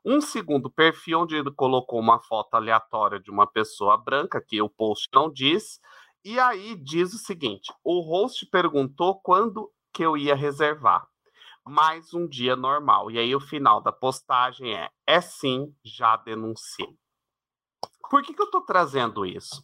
Um 0.05 0.21
segundo 0.21 0.69
perfil, 0.69 1.21
onde 1.21 1.35
ele 1.35 1.49
colocou 1.49 1.99
uma 1.99 2.19
foto 2.19 2.53
aleatória 2.53 3.19
de 3.19 3.31
uma 3.31 3.47
pessoa 3.47 3.97
branca, 3.97 4.39
que 4.39 4.61
o 4.61 4.69
post 4.69 5.09
não 5.11 5.27
diz, 5.27 5.79
e 6.23 6.39
aí 6.39 6.75
diz 6.75 7.11
o 7.11 7.17
seguinte: 7.17 7.73
o 7.83 8.01
host 8.01 8.45
perguntou 8.51 9.19
quando 9.19 9.67
que 9.91 10.05
eu 10.05 10.15
ia 10.15 10.35
reservar. 10.35 11.07
Mais 11.65 12.13
um 12.13 12.27
dia 12.27 12.55
normal. 12.55 13.09
E 13.09 13.17
aí 13.17 13.35
o 13.35 13.39
final 13.39 13.81
da 13.81 13.91
postagem 13.91 14.75
é: 14.75 14.91
é 15.07 15.19
sim, 15.21 15.73
já 15.83 16.15
denunciei. 16.17 17.00
Por 18.09 18.21
que, 18.21 18.33
que 18.33 18.41
eu 18.41 18.45
estou 18.45 18.61
trazendo 18.61 19.25
isso? 19.25 19.63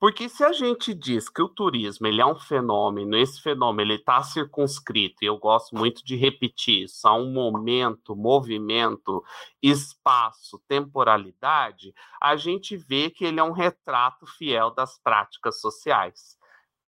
Porque 0.00 0.28
se 0.28 0.44
a 0.44 0.52
gente 0.52 0.92
diz 0.92 1.28
que 1.28 1.40
o 1.40 1.48
turismo 1.48 2.06
ele 2.06 2.20
é 2.20 2.26
um 2.26 2.38
fenômeno, 2.38 3.16
esse 3.16 3.40
fenômeno 3.40 3.92
ele 3.92 4.00
está 4.00 4.22
circunscrito, 4.22 5.22
e 5.22 5.26
eu 5.26 5.38
gosto 5.38 5.74
muito 5.76 6.04
de 6.04 6.16
repetir 6.16 6.84
isso, 6.84 7.06
a 7.06 7.14
um 7.14 7.32
momento, 7.32 8.16
movimento, 8.16 9.24
espaço, 9.62 10.60
temporalidade, 10.68 11.94
a 12.20 12.36
gente 12.36 12.76
vê 12.76 13.08
que 13.10 13.24
ele 13.24 13.40
é 13.40 13.44
um 13.44 13.52
retrato 13.52 14.26
fiel 14.26 14.70
das 14.70 14.98
práticas 14.98 15.60
sociais, 15.60 16.36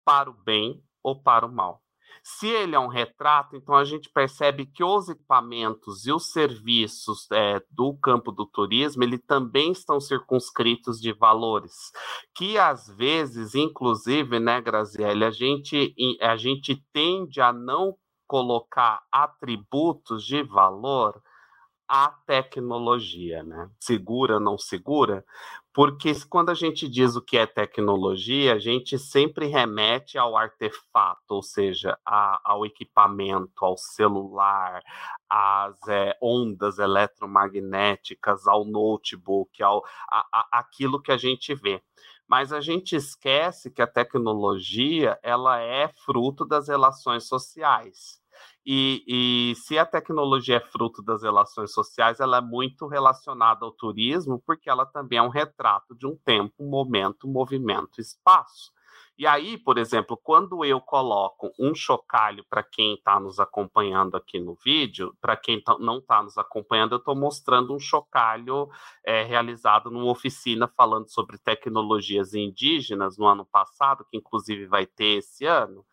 para 0.06 0.30
o 0.30 0.34
bem 0.34 0.82
ou 1.04 1.22
para 1.22 1.46
o 1.46 1.52
mal. 1.52 1.83
Se 2.24 2.48
ele 2.48 2.74
é 2.74 2.80
um 2.80 2.88
retrato, 2.88 3.58
então 3.58 3.76
a 3.76 3.84
gente 3.84 4.10
percebe 4.10 4.66
que 4.66 4.82
os 4.82 5.10
equipamentos 5.10 6.06
e 6.06 6.12
os 6.12 6.32
serviços 6.32 7.30
é, 7.32 7.62
do 7.70 7.98
campo 7.98 8.32
do 8.32 8.46
turismo, 8.46 9.04
ele 9.04 9.18
também 9.18 9.74
estão 9.74 10.00
circunscritos 10.00 11.02
de 11.02 11.12
valores, 11.12 11.74
que 12.34 12.58
às 12.58 12.88
vezes, 12.88 13.56
inclusive, 13.56 14.40
né, 14.40 14.62
Graziele, 14.62 15.26
a 15.26 15.32
gente, 15.32 15.94
a 16.22 16.38
gente 16.38 16.82
tende 16.94 17.42
a 17.42 17.52
não 17.52 17.94
colocar 18.26 19.04
atributos 19.12 20.26
de 20.26 20.42
valor 20.44 21.22
à 21.88 22.10
tecnologia, 22.26 23.44
né? 23.44 23.70
Segura, 23.80 24.40
não 24.40 24.58
segura? 24.58 25.26
Porque 25.74 26.14
quando 26.30 26.50
a 26.50 26.54
gente 26.54 26.88
diz 26.88 27.16
o 27.16 27.22
que 27.22 27.36
é 27.36 27.48
tecnologia, 27.48 28.54
a 28.54 28.60
gente 28.60 29.00
sempre 29.00 29.48
remete 29.48 30.20
ao 30.20 30.38
artefato, 30.38 31.34
ou 31.34 31.42
seja, 31.42 31.98
a, 32.06 32.40
ao 32.44 32.64
equipamento, 32.64 33.66
ao 33.66 33.76
celular, 33.76 34.84
às 35.28 35.76
é, 35.88 36.16
ondas 36.22 36.78
eletromagnéticas, 36.78 38.48
ao 38.48 38.66
notebook, 38.66 39.64
ao 39.64 39.84
a, 40.08 40.28
a, 40.32 40.60
aquilo 40.60 41.02
que 41.02 41.12
a 41.12 41.18
gente 41.18 41.56
vê. 41.56 41.82
Mas 42.28 42.54
a 42.54 42.62
gente 42.62 42.96
esquece 42.96 43.72
que 43.72 43.82
a 43.82 43.88
tecnologia 43.88 45.20
ela 45.24 45.60
é 45.60 45.88
fruto 46.06 46.46
das 46.46 46.68
relações 46.68 47.28
sociais. 47.28 48.23
E, 48.66 49.04
e, 49.08 49.56
se 49.56 49.78
a 49.78 49.86
tecnologia 49.86 50.58
é 50.58 50.72
fruto 50.72 51.04
das 51.04 51.22
relações 51.22 51.74
sociais, 51.74 52.20
ela 52.20 52.38
é 52.38 52.42
muito 52.42 52.88
relacionada 52.88 53.66
ao 53.66 53.72
turismo, 53.72 54.42
porque 54.46 54.70
ela 54.70 54.86
também 54.86 55.20
é 55.20 55.22
um 55.22 55.30
retrato 55.30 55.94
de 55.96 56.08
um 56.08 56.16
tempo, 56.24 56.64
momento, 56.64 57.28
movimento, 57.28 58.00
espaço. 58.00 58.72
E 59.16 59.28
aí, 59.28 59.60
por 59.60 59.78
exemplo, 59.78 60.18
quando 60.22 60.66
eu 60.66 60.82
coloco 60.82 61.52
um 61.60 61.76
chocalho 61.76 62.44
para 62.50 62.64
quem 62.64 62.96
está 62.96 63.20
nos 63.20 63.40
acompanhando 63.40 64.16
aqui 64.18 64.40
no 64.40 64.56
vídeo, 64.56 65.16
para 65.22 65.38
quem 65.38 65.62
tá, 65.62 65.78
não 65.78 66.00
está 66.00 66.24
nos 66.24 66.36
acompanhando, 66.36 66.94
eu 66.94 66.98
estou 66.98 67.16
mostrando 67.16 67.76
um 67.76 67.80
chocalho 67.80 68.68
é, 69.06 69.24
realizado 69.24 69.92
numa 69.92 70.10
oficina 70.10 70.68
falando 70.68 71.12
sobre 71.12 71.38
tecnologias 71.38 72.34
indígenas 72.34 73.16
no 73.16 73.28
ano 73.28 73.46
passado, 73.46 74.04
que 74.10 74.18
inclusive 74.18 74.66
vai 74.66 74.88
ter 74.88 75.20
esse 75.20 75.46
ano. 75.46 75.86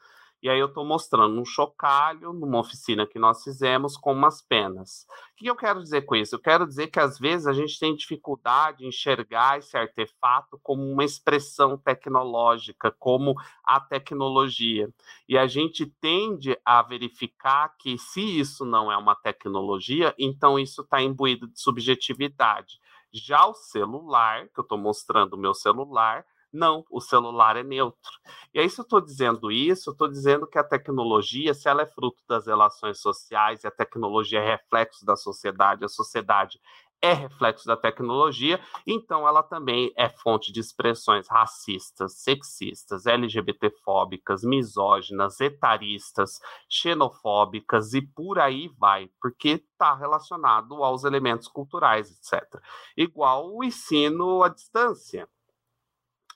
E 0.43 0.49
aí 0.49 0.59
eu 0.59 0.67
estou 0.67 0.87
mostrando 0.87 1.39
um 1.39 1.45
chocalho 1.45 2.33
numa 2.33 2.61
oficina 2.61 3.07
que 3.07 3.19
nós 3.19 3.45
fizemos 3.45 3.97
com 3.97 4.13
umas 4.13 4.41
penas. 4.41 5.07
O 5.33 5.37
que 5.37 5.47
eu 5.47 5.55
quero 5.55 5.83
dizer 5.83 6.03
com 6.03 6.17
isso? 6.17 6.35
Eu 6.35 6.41
quero 6.41 6.67
dizer 6.67 6.87
que 6.87 6.99
às 6.99 7.19
vezes 7.19 7.47
a 7.47 7.53
gente 7.53 7.79
tem 7.79 7.95
dificuldade 7.95 8.85
em 8.85 8.89
enxergar 8.89 9.59
esse 9.59 9.77
artefato 9.77 10.59
como 10.63 10.83
uma 10.83 11.05
expressão 11.05 11.77
tecnológica, 11.77 12.91
como 12.99 13.35
a 13.63 13.79
tecnologia. 13.81 14.89
E 15.29 15.37
a 15.37 15.47
gente 15.47 15.85
tende 15.85 16.59
a 16.65 16.83
verificar 16.83 17.77
que 17.79 17.99
se 17.99 18.21
isso 18.41 18.65
não 18.65 18.91
é 18.91 18.97
uma 18.97 19.15
tecnologia, 19.15 20.15
então 20.19 20.59
isso 20.59 20.81
está 20.81 21.03
imbuído 21.03 21.49
de 21.49 21.61
subjetividade. 21.61 22.81
Já 23.13 23.45
o 23.45 23.55
celular, 23.55 24.49
que 24.49 24.61
eu 24.61 24.63
estou 24.63 24.79
mostrando 24.79 25.35
o 25.35 25.39
meu 25.39 25.53
celular, 25.53 26.25
não, 26.53 26.85
o 26.91 27.01
celular 27.01 27.57
é 27.57 27.63
neutro. 27.63 28.11
E 28.53 28.59
aí, 28.59 28.69
se 28.69 28.81
eu 28.81 28.83
estou 28.83 29.01
dizendo 29.01 29.51
isso, 29.51 29.91
estou 29.91 30.09
dizendo 30.09 30.47
que 30.47 30.59
a 30.59 30.65
tecnologia, 30.65 31.55
se 31.55 31.69
ela 31.69 31.83
é 31.83 31.87
fruto 31.87 32.23
das 32.29 32.47
relações 32.47 33.01
sociais, 33.01 33.63
e 33.63 33.67
a 33.67 33.71
tecnologia 33.71 34.41
é 34.41 34.51
reflexo 34.57 35.05
da 35.05 35.17
sociedade, 35.17 35.85
a 35.85 35.89
sociedade 35.89 36.61
é 37.03 37.13
reflexo 37.15 37.67
da 37.67 37.77
tecnologia, 37.77 38.61
então 38.87 39.27
ela 39.27 39.43
também 39.43 39.93
é 39.97 40.09
fonte 40.09 40.53
de 40.53 40.61
expressões 40.61 41.29
racistas, 41.29 42.19
sexistas, 42.19 43.07
LGBTfóbicas, 43.07 44.43
misóginas, 44.45 45.41
etaristas, 45.41 46.39
xenofóbicas 46.69 47.95
e 47.95 48.03
por 48.03 48.39
aí 48.39 48.69
vai, 48.79 49.09
porque 49.21 49.63
está 49.73 49.95
relacionado 49.95 50.85
aos 50.85 51.05
elementos 51.05 51.49
culturais, 51.49 52.11
etc. 52.11 52.61
Igual 52.97 53.51
o 53.51 53.65
ensino 53.65 54.43
à 54.43 54.49
distância 54.49 55.27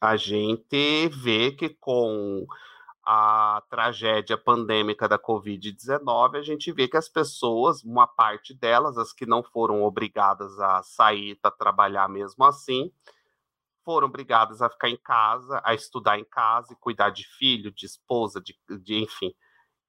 a 0.05 0.17
gente 0.17 1.09
vê 1.09 1.51
que 1.51 1.69
com 1.69 2.47
a 3.07 3.63
tragédia 3.69 4.37
pandêmica 4.37 5.09
da 5.09 5.19
Covid-19, 5.19 6.37
a 6.37 6.43
gente 6.43 6.73
vê 6.73 6.89
que 6.89 6.97
as 6.97 7.09
pessoas, 7.09 7.83
uma 7.83 8.07
parte 8.07 8.55
delas, 8.55 8.97
as 8.97 9.13
que 9.13 9.27
não 9.27 9.43
foram 9.43 9.83
obrigadas 9.83 10.59
a 10.59 10.83
sair 10.83 11.35
para 11.37 11.51
trabalhar 11.51 12.09
mesmo 12.09 12.45
assim, 12.45 12.91
foram 13.85 14.07
obrigadas 14.07 14.63
a 14.63 14.71
ficar 14.71 14.89
em 14.89 14.97
casa, 14.97 15.61
a 15.65 15.75
estudar 15.75 16.19
em 16.19 16.25
casa 16.25 16.73
e 16.73 16.77
cuidar 16.77 17.11
de 17.11 17.27
filho, 17.39 17.71
de 17.71 17.85
esposa, 17.85 18.41
de, 18.41 18.59
de 18.83 19.03
enfim. 19.03 19.35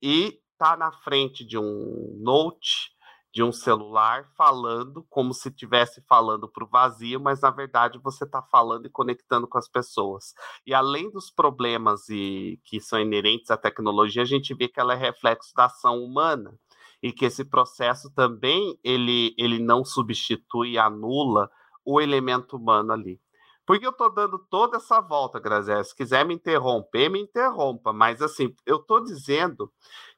E 0.01 0.41
tá 0.57 0.75
na 0.75 0.91
frente 0.91 1.45
de 1.45 1.57
um 1.57 2.17
note 2.21 2.94
de 3.35 3.43
um 3.43 3.51
celular 3.51 4.31
falando 4.37 5.05
como 5.09 5.33
se 5.33 5.49
estivesse 5.49 6.01
falando 6.07 6.47
para 6.47 6.63
o 6.63 6.69
vazio, 6.69 7.19
mas 7.19 7.41
na 7.41 7.51
verdade 7.51 7.99
você 8.01 8.23
está 8.23 8.41
falando 8.41 8.85
e 8.85 8.89
conectando 8.89 9.45
com 9.45 9.57
as 9.57 9.67
pessoas. 9.67 10.33
E 10.65 10.73
além 10.73 11.11
dos 11.11 11.29
problemas 11.29 12.07
e 12.07 12.57
que 12.63 12.79
são 12.79 12.97
inerentes 12.97 13.51
à 13.51 13.57
tecnologia, 13.57 14.21
a 14.21 14.25
gente 14.25 14.53
vê 14.55 14.69
que 14.69 14.79
ela 14.79 14.93
é 14.93 14.95
reflexo 14.95 15.53
da 15.53 15.65
ação 15.65 16.01
humana 16.01 16.57
e 17.03 17.11
que 17.11 17.25
esse 17.25 17.43
processo 17.43 18.09
também 18.15 18.79
ele, 18.81 19.35
ele 19.37 19.59
não 19.59 19.83
substitui 19.83 20.77
anula 20.77 21.49
o 21.85 21.99
elemento 21.99 22.55
humano 22.55 22.93
ali. 22.93 23.19
Por 23.65 23.79
que 23.79 23.85
eu 23.85 23.91
estou 23.91 24.13
dando 24.13 24.37
toda 24.37 24.77
essa 24.77 25.01
volta, 25.01 25.39
Graziela? 25.39 25.83
Se 25.83 25.95
quiser 25.95 26.23
me 26.23 26.35
interromper, 26.35 27.09
me 27.09 27.19
interrompa. 27.19 27.91
Mas, 27.91 28.21
assim, 28.21 28.55
eu 28.65 28.77
estou 28.77 29.03
dizendo 29.03 29.71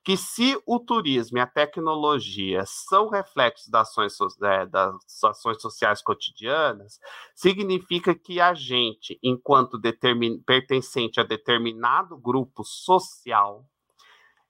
que 0.04 0.18
se 0.18 0.62
o 0.66 0.80
turismo 0.80 1.38
e 1.38 1.42
a 1.42 1.48
tecnologia 1.48 2.64
são 2.66 3.10
reflexos 3.10 3.70
das 3.70 3.90
ações, 3.90 4.18
é, 4.42 4.66
das 4.66 4.96
ações 5.24 5.62
sociais 5.62 6.02
cotidianas, 6.02 7.00
significa 7.34 8.14
que 8.14 8.42
a 8.42 8.54
gente, 8.54 9.18
enquanto 9.24 9.78
determin, 9.78 10.42
pertencente 10.42 11.20
a 11.20 11.24
determinado 11.24 12.18
grupo 12.18 12.66
social, 12.66 13.66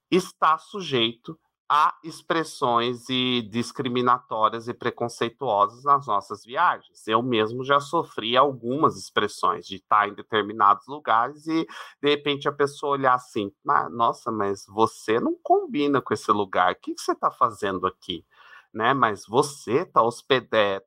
está 0.10 0.58
sujeito 0.58 1.38
há 1.70 1.98
expressões 2.04 3.10
e 3.10 3.42
discriminatórias 3.42 4.68
e 4.68 4.74
preconceituosas 4.74 5.84
nas 5.84 6.08
nossas 6.08 6.44
viagens. 6.46 7.08
Eu 7.08 7.22
mesmo 7.22 7.64
já 7.64 7.80
sofri 7.80 8.38
algumas 8.38 8.98
expressões 8.98 9.66
de 9.66 9.76
estar 9.76 10.08
em 10.08 10.14
determinados 10.14 10.88
lugares 10.88 11.46
e 11.48 11.68
de 12.02 12.10
repente 12.10 12.48
a 12.48 12.54
pessoa 12.54 12.94
olhar 12.94 13.16
assim, 13.16 13.52
ah, 13.68 13.90
nossa, 13.90 14.32
mas 14.32 14.66
você 14.68 15.20
não 15.20 15.36
combina 15.44 16.02
com 16.02 16.14
esse 16.14 16.32
lugar. 16.32 16.74
O 16.74 16.76
que, 16.76 16.94
você 16.98 17.12
está 17.12 17.30
fazendo 17.30 17.86
aqui? 17.86 18.26
Né? 18.74 18.94
Mas 18.94 19.26
você 19.28 19.82
está 19.82 20.02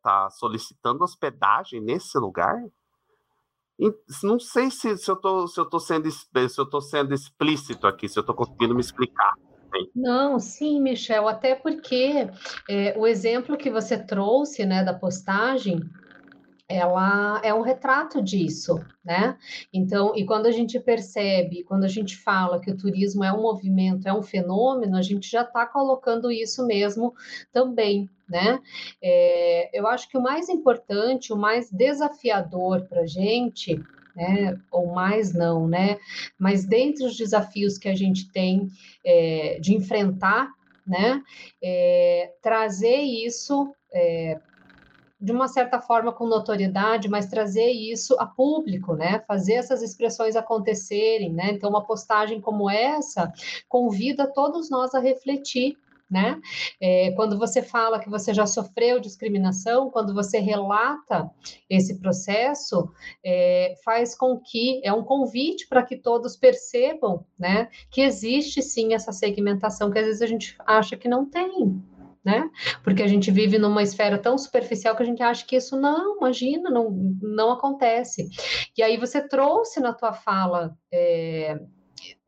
tá 0.02 0.30
solicitando 0.30 1.04
hospedagem 1.04 1.80
nesse 1.80 2.18
lugar? 2.18 2.56
não 4.22 4.38
sei 4.38 4.70
se, 4.70 4.98
se 4.98 5.10
eu 5.10 5.14
estou 5.14 5.48
se 5.48 5.86
sendo 5.86 6.10
se 6.10 6.66
sendo 6.82 7.14
explícito 7.14 7.86
aqui, 7.86 8.08
se 8.08 8.18
eu 8.18 8.20
estou 8.20 8.34
conseguindo 8.34 8.74
me 8.74 8.80
explicar. 8.82 9.34
Não, 9.94 10.38
sim, 10.38 10.80
Michel, 10.80 11.28
até 11.28 11.54
porque 11.54 12.28
é, 12.68 12.98
o 12.98 13.06
exemplo 13.06 13.56
que 13.56 13.70
você 13.70 13.98
trouxe, 13.98 14.64
né, 14.64 14.82
da 14.82 14.94
postagem, 14.94 15.80
ela 16.70 17.40
é 17.42 17.52
um 17.52 17.62
retrato 17.62 18.22
disso, 18.22 18.80
né? 19.04 19.36
Então, 19.72 20.12
e 20.14 20.24
quando 20.24 20.46
a 20.46 20.52
gente 20.52 20.78
percebe, 20.78 21.64
quando 21.64 21.82
a 21.82 21.88
gente 21.88 22.16
fala 22.16 22.60
que 22.60 22.70
o 22.70 22.76
turismo 22.76 23.24
é 23.24 23.32
um 23.32 23.42
movimento, 23.42 24.06
é 24.06 24.14
um 24.14 24.22
fenômeno, 24.22 24.96
a 24.96 25.02
gente 25.02 25.28
já 25.28 25.42
está 25.42 25.66
colocando 25.66 26.30
isso 26.30 26.64
mesmo 26.64 27.12
também, 27.52 28.08
né? 28.28 28.60
É, 29.02 29.76
eu 29.76 29.88
acho 29.88 30.08
que 30.08 30.16
o 30.16 30.22
mais 30.22 30.48
importante, 30.48 31.32
o 31.32 31.36
mais 31.36 31.68
desafiador 31.72 32.86
para 32.86 33.00
a 33.00 33.06
gente 33.06 33.82
né? 34.20 34.60
Ou 34.70 34.92
mais 34.92 35.32
não, 35.32 35.66
né? 35.66 35.98
Mas 36.38 36.64
dentre 36.64 37.06
os 37.06 37.16
desafios 37.16 37.78
que 37.78 37.88
a 37.88 37.94
gente 37.94 38.30
tem 38.30 38.68
é, 39.04 39.58
de 39.60 39.74
enfrentar, 39.74 40.50
né? 40.86 41.22
É, 41.62 42.32
trazer 42.42 42.98
isso 42.98 43.74
é, 43.92 44.38
de 45.18 45.32
uma 45.32 45.48
certa 45.48 45.80
forma 45.80 46.12
com 46.12 46.26
notoriedade, 46.26 47.08
mas 47.08 47.26
trazer 47.26 47.70
isso 47.70 48.14
a 48.18 48.26
público, 48.26 48.94
né? 48.94 49.20
Fazer 49.26 49.54
essas 49.54 49.82
expressões 49.82 50.36
acontecerem, 50.36 51.32
né? 51.32 51.52
Então, 51.52 51.70
uma 51.70 51.84
postagem 51.84 52.40
como 52.40 52.68
essa 52.68 53.32
convida 53.68 54.26
todos 54.26 54.68
nós 54.70 54.94
a 54.94 55.00
refletir 55.00 55.78
né? 56.10 56.40
É, 56.80 57.12
quando 57.12 57.38
você 57.38 57.62
fala 57.62 58.00
que 58.00 58.10
você 58.10 58.34
já 58.34 58.44
sofreu 58.44 58.98
discriminação, 58.98 59.90
quando 59.90 60.12
você 60.12 60.38
relata 60.38 61.30
esse 61.68 62.00
processo, 62.00 62.90
é, 63.24 63.74
faz 63.84 64.16
com 64.16 64.38
que 64.38 64.80
é 64.84 64.92
um 64.92 65.04
convite 65.04 65.68
para 65.68 65.84
que 65.84 65.96
todos 65.96 66.36
percebam, 66.36 67.24
né, 67.38 67.68
que 67.90 68.00
existe 68.00 68.60
sim 68.62 68.92
essa 68.94 69.12
segmentação 69.12 69.90
que 69.90 69.98
às 69.98 70.06
vezes 70.06 70.22
a 70.22 70.26
gente 70.26 70.56
acha 70.66 70.96
que 70.96 71.08
não 71.08 71.24
tem. 71.24 71.80
Né? 72.22 72.50
Porque 72.84 73.02
a 73.02 73.06
gente 73.06 73.30
vive 73.30 73.58
numa 73.58 73.82
esfera 73.82 74.18
tão 74.18 74.36
superficial 74.36 74.94
que 74.94 75.02
a 75.02 75.06
gente 75.06 75.22
acha 75.22 75.46
que 75.46 75.56
isso 75.56 75.80
não, 75.80 76.18
imagina, 76.18 76.68
não, 76.68 76.90
não 77.22 77.52
acontece. 77.52 78.28
E 78.76 78.82
aí 78.82 78.98
você 78.98 79.26
trouxe 79.26 79.80
na 79.80 79.94
tua 79.94 80.12
fala 80.12 80.76
é, 80.92 81.58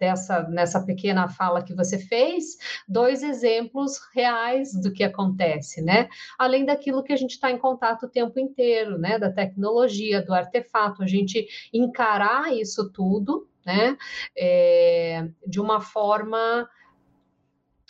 dessa 0.02 0.42
nessa 0.48 0.84
pequena 0.84 1.28
fala 1.28 1.62
que 1.62 1.72
você 1.72 1.96
fez, 1.96 2.56
dois 2.88 3.22
exemplos 3.22 4.00
reais 4.12 4.72
do 4.72 4.92
que 4.92 5.04
acontece, 5.04 5.80
né? 5.80 6.08
Além 6.36 6.64
daquilo 6.64 7.04
que 7.04 7.12
a 7.12 7.16
gente 7.16 7.30
está 7.30 7.52
em 7.52 7.58
contato 7.58 8.06
o 8.06 8.08
tempo 8.08 8.40
inteiro, 8.40 8.98
né? 8.98 9.16
Da 9.16 9.30
tecnologia, 9.30 10.20
do 10.20 10.34
artefato, 10.34 11.04
a 11.04 11.06
gente 11.06 11.46
encarar 11.72 12.52
isso 12.52 12.90
tudo, 12.90 13.48
né? 13.64 13.96
É, 14.36 15.28
de 15.46 15.60
uma 15.60 15.80
forma 15.80 16.68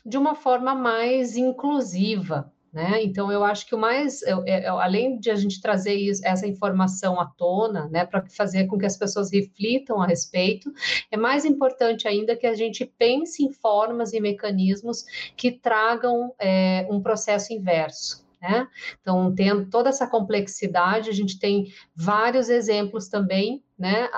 de 0.04 0.18
uma 0.18 0.34
forma 0.34 0.74
mais 0.74 1.36
inclusiva, 1.36 2.52
né? 2.72 3.02
Então, 3.02 3.30
eu 3.30 3.44
acho 3.44 3.66
que 3.66 3.74
o 3.74 3.78
mais, 3.78 4.22
eu, 4.22 4.42
eu, 4.46 4.78
além 4.78 5.18
de 5.18 5.30
a 5.30 5.34
gente 5.34 5.60
trazer 5.60 5.94
isso, 5.94 6.22
essa 6.24 6.46
informação 6.46 7.20
à 7.20 7.26
tona, 7.26 7.86
né, 7.88 8.06
para 8.06 8.24
fazer 8.28 8.66
com 8.66 8.78
que 8.78 8.86
as 8.86 8.96
pessoas 8.96 9.30
reflitam 9.30 10.00
a 10.00 10.06
respeito, 10.06 10.72
é 11.10 11.16
mais 11.16 11.44
importante 11.44 12.08
ainda 12.08 12.34
que 12.34 12.46
a 12.46 12.54
gente 12.54 12.86
pense 12.86 13.44
em 13.44 13.52
formas 13.52 14.14
e 14.14 14.20
mecanismos 14.20 15.04
que 15.36 15.52
tragam 15.52 16.34
é, 16.38 16.86
um 16.90 17.00
processo 17.02 17.52
inverso. 17.52 18.22
Né? 18.40 18.66
Então, 19.00 19.32
tendo 19.32 19.66
toda 19.66 19.90
essa 19.90 20.06
complexidade, 20.06 21.08
a 21.08 21.12
gente 21.12 21.38
tem 21.38 21.72
vários 21.94 22.48
exemplos 22.48 23.06
também 23.06 23.62
né, 23.78 24.08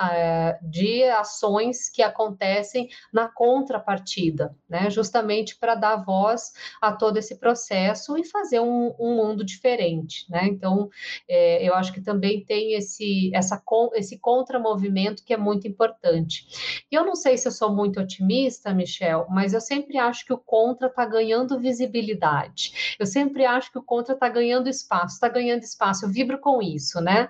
de 0.61 1.03
ações 1.03 1.89
que 1.89 2.01
acontecem 2.01 2.89
na 3.11 3.27
contrapartida, 3.27 4.55
né, 4.69 4.89
justamente 4.89 5.57
para 5.57 5.75
dar 5.75 5.97
voz 5.97 6.51
a 6.81 6.91
todo 6.91 7.17
esse 7.17 7.39
processo 7.39 8.17
e 8.17 8.23
fazer 8.23 8.59
um, 8.59 8.93
um 8.99 9.15
mundo 9.15 9.43
diferente. 9.43 10.25
Né? 10.29 10.47
Então, 10.47 10.89
é, 11.27 11.67
eu 11.67 11.73
acho 11.73 11.93
que 11.93 12.01
também 12.01 12.43
tem 12.45 12.73
esse, 12.73 13.31
essa, 13.33 13.61
esse 13.93 14.19
contramovimento 14.19 15.23
que 15.23 15.33
é 15.33 15.37
muito 15.37 15.67
importante. 15.67 16.45
E 16.91 16.95
eu 16.95 17.05
não 17.05 17.15
sei 17.15 17.37
se 17.37 17.47
eu 17.47 17.51
sou 17.51 17.73
muito 17.73 17.99
otimista, 17.99 18.73
Michel, 18.73 19.25
mas 19.29 19.53
eu 19.53 19.61
sempre 19.61 19.97
acho 19.97 20.25
que 20.25 20.33
o 20.33 20.37
contra 20.37 20.87
está 20.87 21.05
ganhando 21.05 21.59
visibilidade. 21.59 22.95
Eu 22.99 23.05
sempre 23.05 23.45
acho 23.45 23.71
que 23.71 23.79
o 23.79 23.83
contra 23.83 24.13
está 24.13 24.29
ganhando 24.29 24.69
espaço, 24.69 25.15
está 25.15 25.27
ganhando 25.27 25.63
espaço, 25.63 26.05
eu 26.05 26.09
vibro 26.09 26.39
com 26.39 26.61
isso, 26.61 27.01
né? 27.01 27.29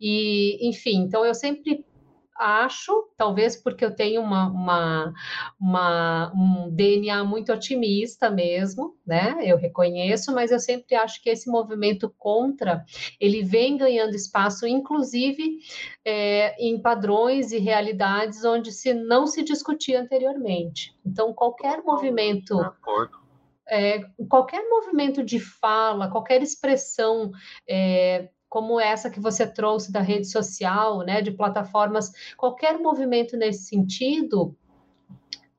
E, 0.00 0.68
enfim, 0.68 1.02
então 1.02 1.24
eu 1.24 1.34
sempre 1.34 1.75
acho, 2.38 3.10
talvez 3.16 3.56
porque 3.56 3.84
eu 3.84 3.94
tenho 3.94 4.20
uma, 4.20 4.46
uma, 4.48 5.14
uma, 5.60 6.32
um 6.34 6.70
DNA 6.70 7.24
muito 7.24 7.52
otimista 7.52 8.30
mesmo, 8.30 8.96
né? 9.06 9.36
Eu 9.42 9.56
reconheço, 9.56 10.32
mas 10.34 10.50
eu 10.50 10.58
sempre 10.58 10.94
acho 10.94 11.22
que 11.22 11.30
esse 11.30 11.50
movimento 11.50 12.12
contra 12.18 12.84
ele 13.20 13.42
vem 13.42 13.76
ganhando 13.76 14.14
espaço, 14.14 14.66
inclusive 14.66 15.58
é, 16.04 16.54
em 16.62 16.80
padrões 16.80 17.52
e 17.52 17.58
realidades 17.58 18.44
onde 18.44 18.72
se 18.72 18.92
não 18.94 19.26
se 19.26 19.42
discutia 19.42 20.00
anteriormente. 20.00 20.94
Então, 21.04 21.32
qualquer 21.32 21.82
movimento. 21.82 22.58
É, 23.68 23.98
qualquer 24.28 24.62
movimento 24.68 25.24
de 25.24 25.40
fala, 25.40 26.08
qualquer 26.08 26.40
expressão 26.40 27.32
é, 27.68 28.28
como 28.56 28.80
essa 28.80 29.10
que 29.10 29.20
você 29.20 29.46
trouxe 29.46 29.92
da 29.92 30.00
rede 30.00 30.26
social, 30.26 31.00
né, 31.04 31.20
de 31.20 31.30
plataformas, 31.30 32.10
qualquer 32.38 32.78
movimento 32.78 33.36
nesse 33.36 33.64
sentido 33.64 34.56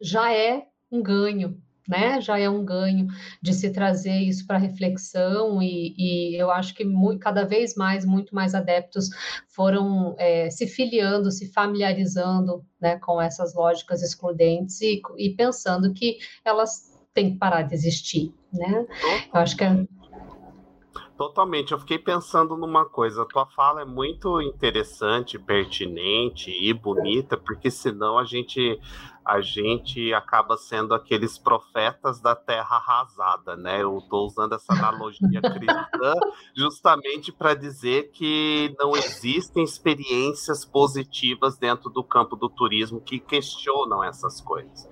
já 0.02 0.34
é 0.34 0.66
um 0.92 1.04
ganho, 1.04 1.62
né? 1.88 2.20
Já 2.20 2.40
é 2.40 2.50
um 2.50 2.66
ganho 2.66 3.06
de 3.40 3.54
se 3.54 3.70
trazer 3.70 4.18
isso 4.18 4.48
para 4.48 4.58
reflexão 4.58 5.62
e, 5.62 5.94
e, 5.96 6.36
eu 6.42 6.50
acho 6.50 6.74
que 6.74 6.84
muito, 6.84 7.20
cada 7.20 7.46
vez 7.46 7.76
mais, 7.76 8.04
muito 8.04 8.34
mais 8.34 8.56
adeptos 8.56 9.10
foram 9.48 10.16
é, 10.18 10.50
se 10.50 10.66
filiando, 10.66 11.30
se 11.30 11.54
familiarizando, 11.54 12.66
né, 12.82 12.98
com 12.98 13.22
essas 13.22 13.54
lógicas 13.54 14.02
excludentes 14.02 14.82
e, 14.82 15.04
e 15.20 15.36
pensando 15.36 15.94
que 15.94 16.18
elas 16.44 16.98
têm 17.14 17.34
que 17.34 17.38
parar 17.38 17.62
de 17.62 17.76
existir, 17.76 18.34
né? 18.52 18.88
Eu 19.32 19.40
acho 19.40 19.56
que 19.56 19.64
é 19.64 19.86
Totalmente. 21.18 21.72
Eu 21.72 21.80
fiquei 21.80 21.98
pensando 21.98 22.56
numa 22.56 22.86
coisa. 22.86 23.24
A 23.24 23.26
tua 23.26 23.48
fala 23.48 23.82
é 23.82 23.86
muito 23.86 24.40
interessante, 24.40 25.40
pertinente 25.40 26.52
e 26.52 26.72
bonita, 26.74 27.36
porque 27.36 27.72
senão 27.72 28.20
a 28.20 28.24
gente 28.24 28.80
a 29.26 29.42
gente 29.42 30.14
acaba 30.14 30.56
sendo 30.56 30.94
aqueles 30.94 31.38
profetas 31.38 32.22
da 32.22 32.34
terra 32.34 32.78
arrasada, 32.78 33.58
né? 33.58 33.82
Eu 33.84 33.98
estou 33.98 34.26
usando 34.26 34.54
essa 34.54 34.72
analogia 34.72 35.42
cristã 35.42 36.14
justamente 36.56 37.30
para 37.30 37.54
dizer 37.54 38.12
que 38.12 38.74
não 38.80 38.96
existem 38.96 39.66
experiências 39.66 40.64
positivas 40.64 41.58
dentro 41.58 41.90
do 41.90 42.06
campo 42.06 42.38
do 42.38 42.48
turismo 42.48 43.02
que 43.02 43.20
questionam 43.20 44.02
essas 44.02 44.40
coisas. 44.40 44.88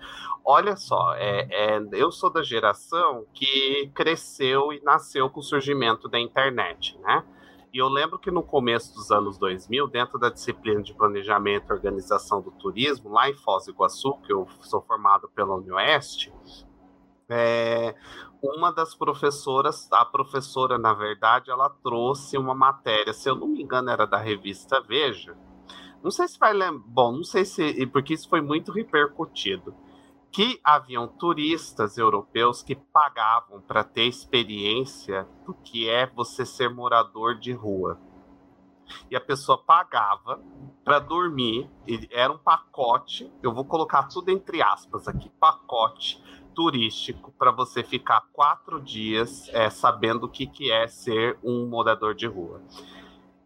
Olha 0.47 0.75
só, 0.77 1.15
é, 1.15 1.47
é, 1.49 1.81
eu 1.93 2.11
sou 2.11 2.29
da 2.29 2.43
geração 2.43 3.25
que 3.33 3.89
cresceu 3.95 4.71
e 4.71 4.79
nasceu 4.83 5.27
com 5.27 5.39
o 5.39 5.43
surgimento 5.43 6.07
da 6.07 6.19
internet, 6.19 6.95
né? 6.99 7.25
E 7.73 7.79
eu 7.79 7.89
lembro 7.89 8.19
que 8.19 8.29
no 8.29 8.43
começo 8.43 8.93
dos 8.93 9.09
anos 9.09 9.39
2000, 9.39 9.87
dentro 9.87 10.19
da 10.19 10.29
disciplina 10.29 10.83
de 10.83 10.93
planejamento 10.93 11.65
e 11.67 11.73
organização 11.73 12.41
do 12.41 12.51
turismo, 12.51 13.09
lá 13.09 13.27
em 13.27 13.33
Foz 13.33 13.65
do 13.65 13.71
Iguaçu, 13.71 14.13
que 14.21 14.31
eu 14.31 14.47
sou 14.61 14.83
formado 14.83 15.27
pela 15.29 15.55
Unioeste, 15.55 16.31
é, 17.27 17.95
uma 18.39 18.71
das 18.71 18.93
professoras, 18.93 19.91
a 19.91 20.05
professora, 20.05 20.77
na 20.77 20.93
verdade, 20.93 21.49
ela 21.49 21.69
trouxe 21.69 22.37
uma 22.37 22.53
matéria, 22.53 23.13
se 23.13 23.27
eu 23.27 23.35
não 23.35 23.47
me 23.47 23.63
engano, 23.63 23.89
era 23.89 24.05
da 24.05 24.19
revista 24.19 24.79
Veja. 24.79 25.35
Não 26.03 26.11
sei 26.11 26.27
se 26.27 26.37
vai 26.37 26.53
lembrar, 26.53 26.83
bom, 26.85 27.13
não 27.13 27.23
sei 27.23 27.45
se, 27.45 27.87
porque 27.87 28.13
isso 28.13 28.29
foi 28.29 28.41
muito 28.41 28.71
repercutido 28.71 29.73
que 30.35 30.59
haviam 30.61 31.07
turistas 31.07 31.97
europeus 31.97 32.61
que 32.61 32.75
pagavam 32.75 33.61
para 33.61 33.85
ter 33.85 34.03
experiência 34.03 35.25
do 35.45 35.53
que 35.53 35.89
é 35.89 36.05
você 36.05 36.45
ser 36.45 36.69
morador 36.69 37.39
de 37.39 37.53
rua. 37.53 37.97
E 39.09 39.15
a 39.15 39.21
pessoa 39.21 39.57
pagava 39.57 40.43
para 40.83 40.99
dormir, 40.99 41.69
era 42.11 42.33
um 42.33 42.37
pacote, 42.37 43.31
eu 43.41 43.53
vou 43.53 43.63
colocar 43.63 44.09
tudo 44.09 44.29
entre 44.29 44.61
aspas 44.61 45.07
aqui, 45.07 45.29
pacote 45.39 46.21
turístico 46.53 47.31
para 47.39 47.51
você 47.51 47.81
ficar 47.81 48.19
quatro 48.33 48.81
dias 48.81 49.47
é, 49.53 49.69
sabendo 49.69 50.25
o 50.25 50.29
que, 50.29 50.45
que 50.45 50.69
é 50.69 50.85
ser 50.85 51.39
um 51.41 51.65
morador 51.65 52.13
de 52.13 52.27
rua. 52.27 52.61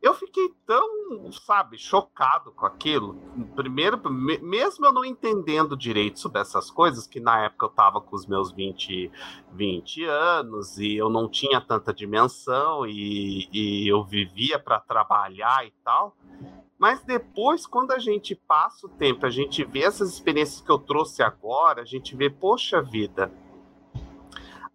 Eu 0.02 0.14
fiquei 0.14 0.50
tão, 0.66 1.30
sabe, 1.32 1.78
chocado 1.78 2.52
com 2.54 2.66
aquilo. 2.66 3.16
Primeiro, 3.56 4.00
mesmo 4.10 4.86
eu 4.86 4.94
não 4.94 5.04
entendendo 5.04 5.76
direito 5.76 6.20
sobre 6.20 6.40
essas 6.40 6.72
coisas, 6.72 7.06
que 7.06 7.20
na 7.20 7.44
época 7.44 7.66
eu 7.66 7.70
estava 7.70 8.00
com 8.00 8.16
os 8.16 8.26
meus 8.26 8.52
20, 8.52 9.12
20 9.52 10.04
anos 10.06 10.78
e 10.78 10.96
eu 10.96 11.10
não 11.10 11.28
tinha 11.28 11.60
tanta 11.60 11.94
dimensão 11.94 12.86
e, 12.86 13.50
e 13.52 13.92
eu 13.92 14.04
vivia 14.06 14.58
para 14.58 14.80
trabalhar 14.80 15.66
e 15.66 15.74
tal. 15.84 16.16
Mas 16.78 17.04
depois, 17.04 17.66
quando 17.66 17.92
a 17.92 18.00
gente 18.00 18.34
passa 18.34 18.88
o 18.88 18.90
tempo, 18.90 19.26
a 19.26 19.30
gente 19.30 19.66
vê 19.66 19.84
essas 19.84 20.14
experiências 20.14 20.62
que 20.62 20.72
eu 20.72 20.80
trouxe 20.80 21.22
agora, 21.22 21.82
a 21.82 21.86
gente 21.86 22.16
vê, 22.16 22.30
poxa 22.30 22.82
vida, 22.82 23.30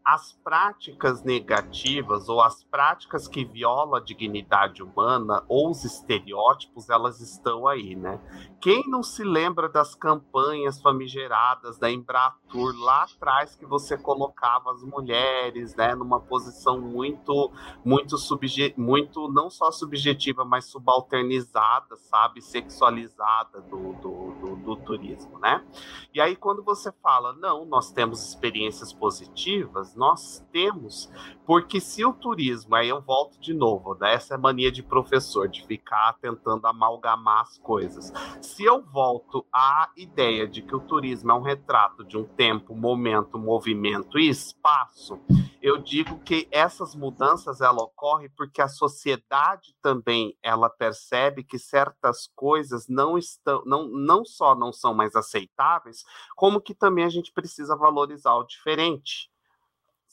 as 0.05 0.33
práticas 0.45 1.23
negativas 1.23 2.29
ou 2.29 2.43
as 2.43 2.63
práticas 2.65 3.27
que 3.27 3.43
violam 3.43 3.95
a 3.95 4.01
dignidade 4.01 4.83
humana 4.83 5.43
ou 5.49 5.71
os 5.71 5.83
estereótipos, 5.83 6.91
elas 6.91 7.21
estão 7.21 7.67
aí, 7.67 7.97
né? 7.97 8.21
Quem 8.61 8.83
não 8.87 9.03
se 9.03 9.25
lembra 9.25 9.67
das 9.67 9.95
campanhas 9.95 10.81
famigeradas 10.81 11.79
da 11.79 11.91
Embratur 11.91 12.75
lá 12.81 13.05
atrás 13.05 13.57
que 13.57 13.65
você 13.65 13.97
colocava 13.97 14.73
as 14.73 14.83
mulheres, 14.83 15.75
né, 15.75 15.95
numa 15.95 16.21
posição 16.21 16.79
muito 16.81 17.51
muito 17.83 18.19
subje 18.19 18.75
muito 18.77 19.29
não 19.33 19.49
só 19.49 19.71
subjetiva, 19.71 20.45
mas 20.45 20.67
subalternizada, 20.67 21.97
sabe, 21.97 22.43
sexualizada 22.43 23.63
do, 23.63 23.95
do, 23.95 24.35
do, 24.35 24.57
do 24.57 24.77
turismo, 24.77 25.39
né? 25.39 25.65
E 26.13 26.21
aí 26.21 26.37
quando 26.37 26.63
você 26.63 26.93
fala, 27.03 27.33
não, 27.33 27.65
nós 27.65 27.91
temos 27.91 28.23
experiências 28.29 28.93
positivas, 28.93 29.94
nós 29.95 30.45
temos, 30.53 31.11
porque 31.47 31.81
se 31.81 32.05
o 32.05 32.13
turismo, 32.13 32.75
aí 32.75 32.89
eu 32.89 33.01
volto 33.01 33.39
de 33.41 33.53
novo, 33.53 33.95
né? 33.95 34.15
essa 34.15 34.35
é 34.35 34.39
mania 34.39 34.71
de 34.71 34.83
professor, 34.83 35.49
de 35.49 35.67
ficar 35.67 36.15
tentando 36.21 36.67
amalgamar 36.67 37.43
as 37.43 37.59
coisas. 37.59 38.13
Se 38.41 38.65
eu 38.65 38.83
volto 38.83 39.45
à 39.53 39.91
ideia 39.97 40.47
de 40.47 40.63
que 40.63 40.75
o 40.75 40.81
turismo 40.81 41.31
é 41.31 41.35
um 41.35 41.43
retrato 41.43 42.05
de 42.05 42.17
um 42.17 42.25
tempo, 42.25 42.75
momento, 42.75 43.39
movimento 43.39 44.19
e 44.19 44.29
espaço, 44.29 45.21
eu 45.61 45.79
digo 45.79 46.19
que 46.21 46.49
essas 46.51 46.95
mudanças 46.95 47.61
ela 47.61 47.83
ocorrem 47.83 48.31
porque 48.37 48.61
a 48.61 48.69
sociedade 48.69 49.75
também 49.81 50.37
ela 50.43 50.69
percebe 50.69 51.43
que 51.43 51.59
certas 51.59 52.27
coisas 52.35 52.87
não 52.89 53.17
estão, 53.17 53.63
não, 53.65 53.89
não 53.89 54.25
só 54.25 54.55
não 54.55 54.73
são 54.73 54.95
mais 54.95 55.17
aceitáveis, 55.17 56.05
como 56.37 56.61
que 56.61 56.75
também 56.75 57.05
a 57.05 57.09
gente 57.09 57.33
precisa 57.33 57.77
valorizar 57.77 58.35
o 58.35 58.45
diferente 58.45 59.34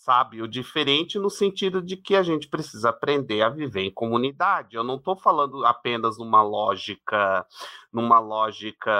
sabe? 0.02 0.42
O 0.42 0.48
diferente 0.48 1.20
no 1.20 1.30
sentido 1.30 1.82
de 1.82 1.96
que 1.96 2.16
a 2.16 2.24
gente 2.24 2.48
precisa 2.48 2.90
aprender 2.90 3.44
a 3.44 3.50
viver 3.50 3.82
em 3.82 3.94
comunidade. 3.94 4.76
Eu 4.76 4.84
não 4.84 4.96
estou 4.96 5.16
falando 5.16 5.64
apenas 5.64 6.18
numa 6.18 6.42
lógica, 6.42 7.46
numa 7.94 8.20
lógica 8.20 8.92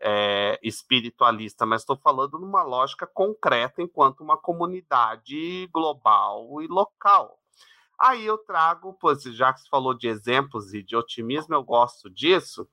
é, 0.00 0.58
espiritualista, 0.62 1.66
mas 1.66 1.82
estou 1.82 1.96
falando 1.96 2.38
numa 2.38 2.62
lógica 2.62 3.04
concreta 3.06 3.82
enquanto 3.82 4.20
uma 4.20 4.36
comunidade 4.36 5.68
global 5.72 6.62
e 6.62 6.68
local. 6.68 7.36
Aí 7.98 8.24
eu 8.24 8.38
trago, 8.38 8.96
pois 9.00 9.24
já 9.24 9.52
que 9.52 9.60
você 9.60 9.68
falou 9.68 9.92
de 9.92 10.06
exemplos 10.06 10.72
e 10.72 10.84
de 10.84 10.94
otimismo, 10.94 11.52
eu 11.56 11.64
gosto 11.64 12.08
disso 12.08 12.68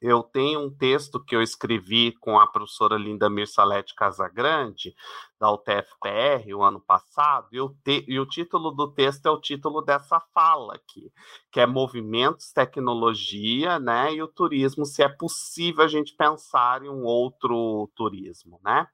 eu 0.00 0.22
tenho 0.22 0.60
um 0.60 0.70
texto 0.70 1.22
que 1.22 1.34
eu 1.34 1.42
escrevi 1.42 2.12
com 2.20 2.38
a 2.38 2.46
professora 2.46 2.96
Linda 2.96 3.30
Mirsalete 3.30 3.94
Casagrande, 3.94 4.94
da 5.38 5.50
UTFPR, 5.52 6.54
o 6.54 6.62
ano 6.62 6.80
passado, 6.80 7.48
e 7.52 7.60
o, 7.60 7.68
te, 7.84 8.04
e 8.08 8.18
o 8.18 8.26
título 8.26 8.70
do 8.70 8.92
texto 8.92 9.26
é 9.26 9.30
o 9.30 9.40
título 9.40 9.82
dessa 9.82 10.20
fala 10.32 10.74
aqui, 10.74 11.12
que 11.52 11.60
é 11.60 11.66
Movimentos, 11.66 12.52
Tecnologia, 12.52 13.78
né, 13.78 14.14
e 14.14 14.22
o 14.22 14.28
turismo, 14.28 14.86
se 14.86 15.02
é 15.02 15.08
possível 15.08 15.84
a 15.84 15.88
gente 15.88 16.14
pensar 16.16 16.82
em 16.82 16.88
um 16.88 17.04
outro 17.04 17.90
turismo, 17.94 18.60
né? 18.64 18.86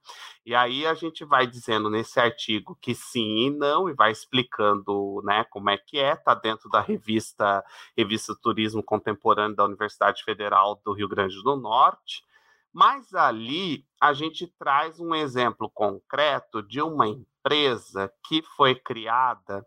E 0.45 0.55
aí 0.55 0.85
a 0.87 0.95
gente 0.95 1.25
vai 1.25 1.47
dizendo 1.47 1.89
nesse 1.89 2.19
artigo 2.19 2.77
que 2.81 2.95
sim 2.95 3.47
e 3.47 3.51
não, 3.51 3.89
e 3.89 3.95
vai 3.95 4.11
explicando, 4.11 5.23
né, 5.25 5.45
como 5.45 5.71
é 5.71 5.79
que 5.79 5.99
é, 5.99 6.17
tá 6.17 6.35
dentro 6.35 6.69
da 6.69 6.81
revista, 6.81 7.65
revista 7.97 8.35
Turismo 8.43 8.83
Contemporâneo 8.83 9.57
da 9.57 9.65
Universidade 9.65 10.25
Federal 10.25 10.81
do 10.85 10.93
Rio 10.93 11.09
Grande 11.09 11.41
do 11.43 11.57
Norte, 11.57 12.25
mas 12.73 13.15
ali 13.15 13.85
a 14.01 14.13
gente 14.13 14.47
traz 14.59 14.99
um 14.99 15.15
exemplo 15.15 15.71
concreto 15.71 16.63
de 16.63 16.81
uma 16.81 17.07
empresa 17.09 18.13
que 18.27 18.43
foi 18.43 18.75
criada 18.75 19.67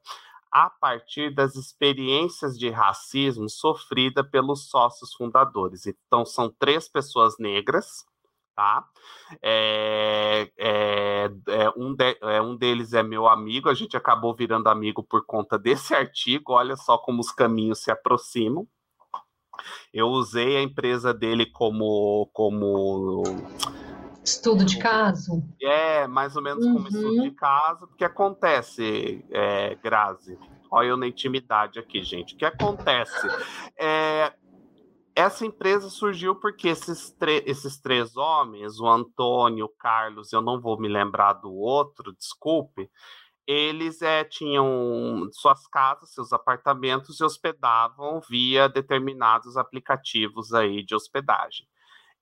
a 0.52 0.70
partir 0.70 1.36
das 1.36 1.56
experiências 1.56 2.58
de 2.58 2.70
racismo 2.70 3.50
sofrida 3.50 4.24
pelos 4.24 4.70
sócios 4.70 5.14
fundadores. 5.14 5.86
Então, 5.86 6.26
são 6.26 6.50
três 6.50 6.88
pessoas 6.88 7.38
negras, 7.38 8.06
tá? 8.56 8.88
É, 9.42 10.50
é, 10.58 11.30
é, 11.50 11.70
um, 11.76 11.94
de, 11.94 12.18
é, 12.22 12.42
um 12.42 12.56
deles 12.56 12.94
é 12.94 13.04
meu 13.04 13.28
amigo, 13.28 13.70
a 13.70 13.74
gente 13.74 13.98
acabou 13.98 14.34
virando 14.34 14.70
amigo 14.70 15.04
por 15.04 15.26
conta 15.26 15.60
desse 15.60 15.94
artigo, 15.94 16.54
olha 16.54 16.78
só 16.78 16.98
como 16.98 17.20
os 17.20 17.32
caminhos 17.32 17.80
se 17.80 17.92
aproximam. 17.92 18.66
Eu 19.94 20.08
usei 20.08 20.58
a 20.58 20.62
empresa 20.62 21.14
dele 21.14 21.46
como. 21.46 22.30
como 22.34 23.24
Estudo 24.24 24.66
de 24.66 24.80
caso? 24.80 25.44
É, 25.62 26.08
mais 26.08 26.36
ou 26.36 26.42
menos 26.42 26.66
como 26.66 26.88
estudo 26.88 27.22
de 27.22 27.30
uhum. 27.30 27.36
caso, 27.36 27.88
porque 27.88 28.04
acontece, 28.04 29.24
é, 29.30 29.76
Grazi. 29.76 30.38
Olha 30.72 30.88
eu 30.88 30.98
na 30.98 31.08
intimidade 31.08 31.78
aqui, 31.78 32.02
gente. 32.04 32.34
O 32.34 32.38
que 32.38 32.46
acontece? 32.46 33.28
É, 33.80 34.34
essa 35.16 35.46
empresa 35.46 35.90
surgiu 35.90 36.36
porque 36.36 36.68
esses, 36.68 37.16
esses 37.46 37.80
três 37.80 38.18
homens, 38.18 38.80
o 38.80 38.88
Antônio, 38.88 39.66
o 39.66 39.70
Carlos, 39.70 40.34
eu 40.34 40.42
não 40.42 40.60
vou 40.60 40.78
me 40.78 40.90
lembrar 40.90 41.34
do 41.34 41.54
outro, 41.54 42.14
desculpe, 42.14 42.90
eles 43.48 44.02
é, 44.02 44.24
tinham 44.24 45.30
suas 45.32 45.68
casas, 45.68 46.14
seus 46.14 46.34
apartamentos 46.34 47.20
e 47.20 47.24
hospedavam 47.24 48.20
via 48.22 48.68
determinados 48.68 49.58
aplicativos 49.58 50.54
aí 50.54 50.84
de 50.84 50.96
hospedagem. 50.96 51.68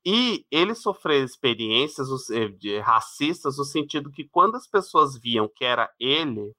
E 0.06 0.46
eles 0.52 0.82
sofreram 0.82 1.26
experiências 1.26 2.08
racistas 2.84 3.58
no 3.58 3.64
sentido 3.64 4.12
que 4.12 4.28
quando 4.28 4.56
as 4.56 4.68
pessoas 4.68 5.18
viam 5.18 5.48
que 5.48 5.64
era 5.64 5.90
ele 6.00 6.54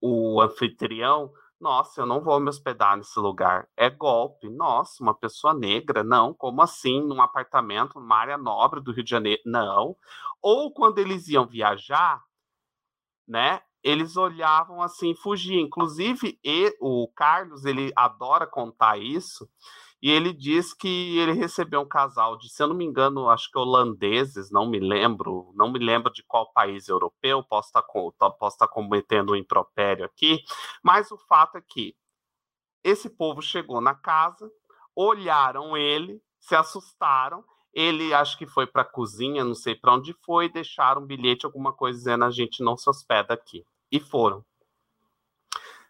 o 0.00 0.40
anfitrião, 0.40 1.32
nossa, 1.60 2.00
eu 2.00 2.06
não 2.06 2.20
vou 2.20 2.38
me 2.38 2.48
hospedar 2.48 2.96
nesse 2.96 3.18
lugar. 3.18 3.68
É 3.76 3.90
golpe. 3.90 4.48
Nossa, 4.48 5.02
uma 5.02 5.14
pessoa 5.14 5.52
negra? 5.52 6.04
Não. 6.04 6.32
Como 6.32 6.62
assim? 6.62 7.00
Num 7.02 7.20
apartamento, 7.20 7.98
numa 7.98 8.16
área 8.16 8.38
nobre 8.38 8.80
do 8.80 8.92
Rio 8.92 9.02
de 9.02 9.10
Janeiro? 9.10 9.42
Não. 9.44 9.96
Ou 10.40 10.72
quando 10.72 10.98
eles 10.98 11.28
iam 11.28 11.46
viajar, 11.46 12.22
né? 13.26 13.60
Eles 13.88 14.16
olhavam 14.16 14.82
assim, 14.82 15.14
fugiam. 15.14 15.60
Inclusive, 15.60 16.38
e, 16.44 16.76
o 16.80 17.08
Carlos, 17.14 17.64
ele 17.64 17.90
adora 17.96 18.46
contar 18.46 18.98
isso, 18.98 19.48
e 20.00 20.10
ele 20.10 20.32
diz 20.32 20.74
que 20.74 21.18
ele 21.18 21.32
recebeu 21.32 21.80
um 21.80 21.88
casal 21.88 22.36
de, 22.36 22.48
se 22.50 22.62
eu 22.62 22.68
não 22.68 22.76
me 22.76 22.84
engano, 22.84 23.28
acho 23.30 23.50
que 23.50 23.58
holandeses, 23.58 24.50
não 24.50 24.68
me 24.68 24.78
lembro, 24.78 25.52
não 25.54 25.72
me 25.72 25.78
lembro 25.78 26.12
de 26.12 26.22
qual 26.22 26.52
país 26.52 26.86
europeu, 26.86 27.42
posso 27.42 27.68
estar, 27.68 27.82
tá, 27.82 28.30
posso 28.30 28.56
estar 28.56 28.68
cometendo 28.68 29.32
um 29.32 29.36
impropério 29.36 30.04
aqui, 30.04 30.44
mas 30.82 31.10
o 31.10 31.18
fato 31.18 31.56
é 31.56 31.62
que 31.62 31.96
esse 32.84 33.10
povo 33.10 33.42
chegou 33.42 33.80
na 33.80 33.94
casa, 33.94 34.48
olharam 34.94 35.76
ele, 35.76 36.22
se 36.38 36.54
assustaram 36.54 37.44
ele 37.72 38.12
acho 38.12 38.36
que 38.36 38.46
foi 38.46 38.66
para 38.66 38.82
a 38.82 38.84
cozinha, 38.84 39.44
não 39.44 39.54
sei 39.54 39.74
para 39.74 39.94
onde 39.94 40.12
foi, 40.24 40.48
deixaram 40.48 41.02
um 41.02 41.06
bilhete, 41.06 41.46
alguma 41.46 41.72
coisa 41.72 41.98
dizendo 41.98 42.24
a 42.24 42.30
gente 42.30 42.62
não 42.62 42.76
se 42.76 42.88
hospeda 42.88 43.34
aqui. 43.34 43.64
E 43.90 44.00
foram. 44.00 44.44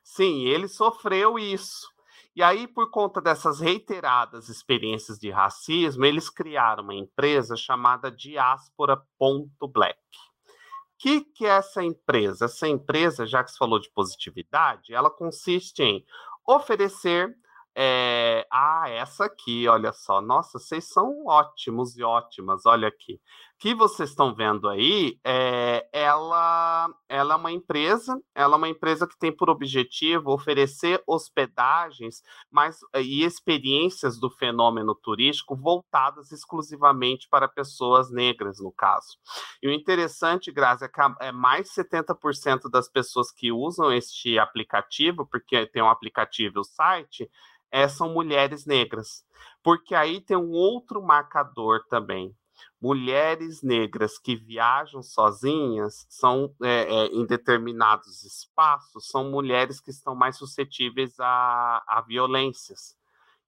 Sim, 0.02 0.44
ele 0.44 0.68
sofreu 0.68 1.38
isso. 1.38 1.88
E 2.34 2.42
aí, 2.42 2.68
por 2.68 2.90
conta 2.90 3.20
dessas 3.20 3.61
reiteradas 3.61 4.48
experiências 4.48 5.18
de 5.18 5.30
racismo, 5.30 6.04
eles 6.04 6.30
criaram 6.30 6.84
uma 6.84 6.94
empresa 6.94 7.56
chamada 7.56 8.11
Diaspora.black. 8.11 9.98
O 9.98 10.98
que, 10.98 11.20
que 11.20 11.46
é 11.46 11.50
essa 11.50 11.82
empresa? 11.82 12.44
Essa 12.44 12.68
empresa, 12.68 13.26
já 13.26 13.42
que 13.42 13.50
você 13.50 13.58
falou 13.58 13.78
de 13.78 13.90
positividade, 13.90 14.94
ela 14.94 15.11
consiste 15.11 15.82
em 15.82 16.04
oferecer 16.46 17.37
é, 17.80 18.44
ah, 18.50 18.88
essa 18.88 19.26
aqui, 19.26 19.68
olha 19.68 19.92
só. 19.92 20.20
Nossa, 20.20 20.58
vocês 20.58 20.84
são 20.84 21.26
ótimos 21.26 21.96
e 21.96 22.02
ótimas. 22.02 22.66
Olha 22.66 22.88
aqui. 22.88 23.20
Que 23.59 23.75
vocês 23.75 24.11
estão 24.11 24.35
vendo 24.35 24.68
aí, 24.68 25.18
é, 25.25 25.88
ela, 25.92 26.88
ela 27.09 27.35
é 27.35 27.37
uma 27.37 27.51
empresa, 27.51 28.16
ela 28.35 28.55
é 28.55 28.57
uma 28.57 28.68
empresa 28.68 29.07
que 29.07 29.18
tem 29.18 29.35
por 29.35 29.51
objetivo 29.51 30.33
oferecer 30.33 31.03
hospedagens 31.07 32.23
mas, 32.51 32.79
e 32.94 33.25
experiências 33.25 34.18
do 34.18 34.31
fenômeno 34.31 34.94
turístico 34.94 35.57
voltadas 35.57 36.31
exclusivamente 36.31 37.29
para 37.29 37.49
pessoas 37.49 38.12
negras, 38.12 38.61
no 38.61 38.71
caso. 38.71 39.18
E 39.61 39.68
o 39.68 39.73
interessante, 39.73 40.53
Grazi, 40.53 40.85
é 40.85 40.88
que 40.88 41.01
é 41.21 41.33
mais 41.33 41.68
70% 41.75 42.71
das 42.71 42.88
pessoas 42.88 43.33
que 43.33 43.51
usam 43.51 43.92
este 43.92 44.38
aplicativo, 44.38 45.27
porque 45.27 45.66
tem 45.66 45.83
um 45.83 45.90
aplicativo 45.90 46.59
e 46.59 46.61
o 46.61 46.64
site, 46.64 47.29
é, 47.71 47.88
são 47.88 48.12
mulheres 48.12 48.64
negras. 48.66 49.25
Porque 49.62 49.94
aí 49.94 50.21
tem 50.21 50.37
um 50.37 50.53
outro 50.53 51.03
marcador 51.03 51.85
também. 51.88 52.35
Mulheres 52.81 53.62
negras 53.62 54.19
que 54.19 54.37
viajam 54.37 55.03
sozinhas 55.03 56.07
são 56.09 56.55
é, 56.62 56.83
é, 56.83 57.07
em 57.07 57.27
determinados 57.27 58.23
espaços 58.23 59.09
são 59.09 59.31
mulheres 59.31 59.81
que 59.81 59.91
estão 59.91 60.14
mais 60.14 60.37
suscetíveis 60.37 61.19
a, 61.19 61.83
a 61.88 62.01
violências 62.07 62.97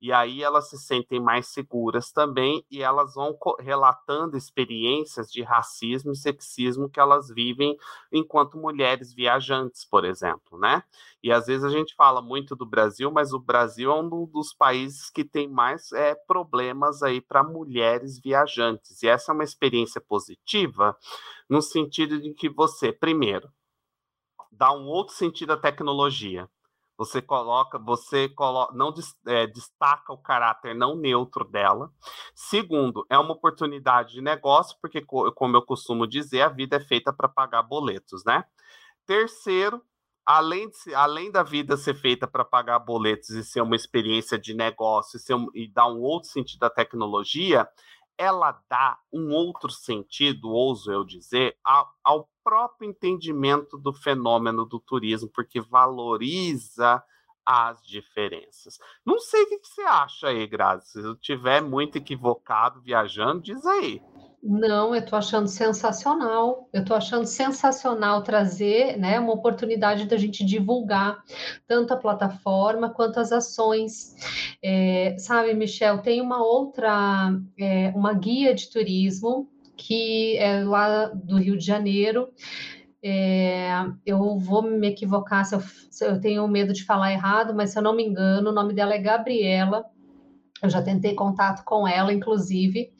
e 0.00 0.12
aí 0.12 0.42
elas 0.42 0.70
se 0.70 0.78
sentem 0.78 1.20
mais 1.20 1.48
seguras 1.48 2.10
também 2.10 2.64
e 2.70 2.82
elas 2.82 3.14
vão 3.14 3.36
relatando 3.58 4.36
experiências 4.36 5.30
de 5.30 5.42
racismo 5.42 6.12
e 6.12 6.16
sexismo 6.16 6.88
que 6.88 6.98
elas 6.98 7.28
vivem 7.28 7.76
enquanto 8.10 8.56
mulheres 8.56 9.12
viajantes, 9.12 9.84
por 9.84 10.04
exemplo, 10.04 10.58
né? 10.58 10.82
E 11.22 11.30
às 11.30 11.46
vezes 11.46 11.64
a 11.64 11.68
gente 11.68 11.94
fala 11.94 12.22
muito 12.22 12.56
do 12.56 12.64
Brasil, 12.64 13.10
mas 13.10 13.32
o 13.34 13.38
Brasil 13.38 13.90
é 13.90 13.94
um 14.00 14.08
dos 14.26 14.54
países 14.54 15.10
que 15.10 15.22
tem 15.22 15.46
mais 15.46 15.92
é, 15.92 16.14
problemas 16.14 17.02
aí 17.02 17.20
para 17.20 17.44
mulheres 17.44 18.18
viajantes. 18.18 19.02
E 19.02 19.08
essa 19.08 19.32
é 19.32 19.34
uma 19.34 19.44
experiência 19.44 20.00
positiva 20.00 20.96
no 21.48 21.60
sentido 21.60 22.18
de 22.20 22.32
que 22.32 22.48
você, 22.48 22.90
primeiro, 22.90 23.50
dá 24.50 24.72
um 24.72 24.86
outro 24.86 25.14
sentido 25.14 25.52
à 25.52 25.56
tecnologia 25.56 26.48
você 27.00 27.22
coloca, 27.22 27.78
você 27.78 28.28
coloca, 28.28 28.74
não 28.74 28.92
é, 29.26 29.46
destaca 29.46 30.12
o 30.12 30.18
caráter 30.18 30.74
não 30.74 30.94
neutro 30.94 31.46
dela. 31.46 31.90
Segundo, 32.34 33.06
é 33.08 33.16
uma 33.16 33.32
oportunidade 33.32 34.12
de 34.12 34.20
negócio, 34.20 34.76
porque, 34.82 35.00
como 35.00 35.56
eu 35.56 35.62
costumo 35.62 36.06
dizer, 36.06 36.42
a 36.42 36.50
vida 36.50 36.76
é 36.76 36.80
feita 36.80 37.10
para 37.10 37.26
pagar 37.26 37.62
boletos, 37.62 38.22
né? 38.26 38.44
Terceiro, 39.06 39.82
além, 40.26 40.68
de, 40.68 40.94
além 40.94 41.30
da 41.30 41.42
vida 41.42 41.74
ser 41.78 41.94
feita 41.94 42.28
para 42.28 42.44
pagar 42.44 42.78
boletos 42.80 43.30
e 43.30 43.42
ser 43.42 43.62
uma 43.62 43.76
experiência 43.76 44.38
de 44.38 44.52
negócio 44.52 45.18
e, 45.18 45.34
um, 45.34 45.48
e 45.54 45.72
dar 45.72 45.86
um 45.86 46.02
outro 46.02 46.28
sentido 46.28 46.64
à 46.64 46.68
tecnologia, 46.68 47.66
ela 48.20 48.62
dá 48.68 48.98
um 49.10 49.30
outro 49.32 49.70
sentido, 49.70 50.50
ouso 50.50 50.92
eu 50.92 51.02
dizer, 51.06 51.56
ao, 51.64 51.90
ao 52.04 52.30
próprio 52.44 52.90
entendimento 52.90 53.78
do 53.78 53.94
fenômeno 53.94 54.66
do 54.66 54.78
turismo, 54.78 55.26
porque 55.34 55.58
valoriza 55.58 57.02
as 57.46 57.82
diferenças. 57.82 58.78
Não 59.06 59.18
sei 59.18 59.44
o 59.44 59.46
que 59.48 59.66
você 59.66 59.80
acha 59.80 60.28
aí, 60.28 60.46
Grazi. 60.46 60.90
Se 60.90 61.00
eu 61.00 61.16
tiver 61.16 61.62
muito 61.62 61.96
equivocado 61.96 62.82
viajando, 62.82 63.40
diz 63.40 63.64
aí. 63.64 64.02
Não, 64.42 64.94
eu 64.94 65.00
estou 65.02 65.18
achando 65.18 65.48
sensacional. 65.48 66.68
Eu 66.72 66.80
estou 66.80 66.96
achando 66.96 67.26
sensacional 67.26 68.22
trazer 68.22 68.96
né, 68.96 69.20
uma 69.20 69.34
oportunidade 69.34 70.06
da 70.06 70.16
gente 70.16 70.44
divulgar 70.44 71.22
tanto 71.66 71.92
a 71.92 71.96
plataforma 71.96 72.88
quanto 72.88 73.20
as 73.20 73.32
ações. 73.32 74.14
É, 74.62 75.14
sabe, 75.18 75.52
Michel, 75.52 75.98
tem 75.98 76.22
uma 76.22 76.42
outra, 76.42 77.38
é, 77.58 77.88
uma 77.94 78.14
guia 78.14 78.54
de 78.54 78.70
turismo 78.70 79.48
que 79.76 80.36
é 80.38 80.64
lá 80.64 81.06
do 81.06 81.36
Rio 81.36 81.58
de 81.58 81.64
Janeiro. 81.64 82.28
É, 83.02 83.70
eu 84.06 84.38
vou 84.38 84.62
me 84.62 84.88
equivocar 84.88 85.44
se 85.44 85.54
eu, 85.54 85.60
se 85.90 86.06
eu 86.06 86.20
tenho 86.20 86.46
medo 86.48 86.72
de 86.72 86.84
falar 86.84 87.12
errado, 87.12 87.54
mas 87.54 87.70
se 87.70 87.78
eu 87.78 87.82
não 87.82 87.94
me 87.94 88.04
engano, 88.04 88.50
o 88.50 88.54
nome 88.54 88.72
dela 88.74 88.94
é 88.94 88.98
Gabriela 88.98 89.84
eu 90.62 90.70
já 90.70 90.82
tentei 90.82 91.14
contato 91.14 91.64
com 91.64 91.86
ela, 91.86 92.12
inclusive, 92.12 92.92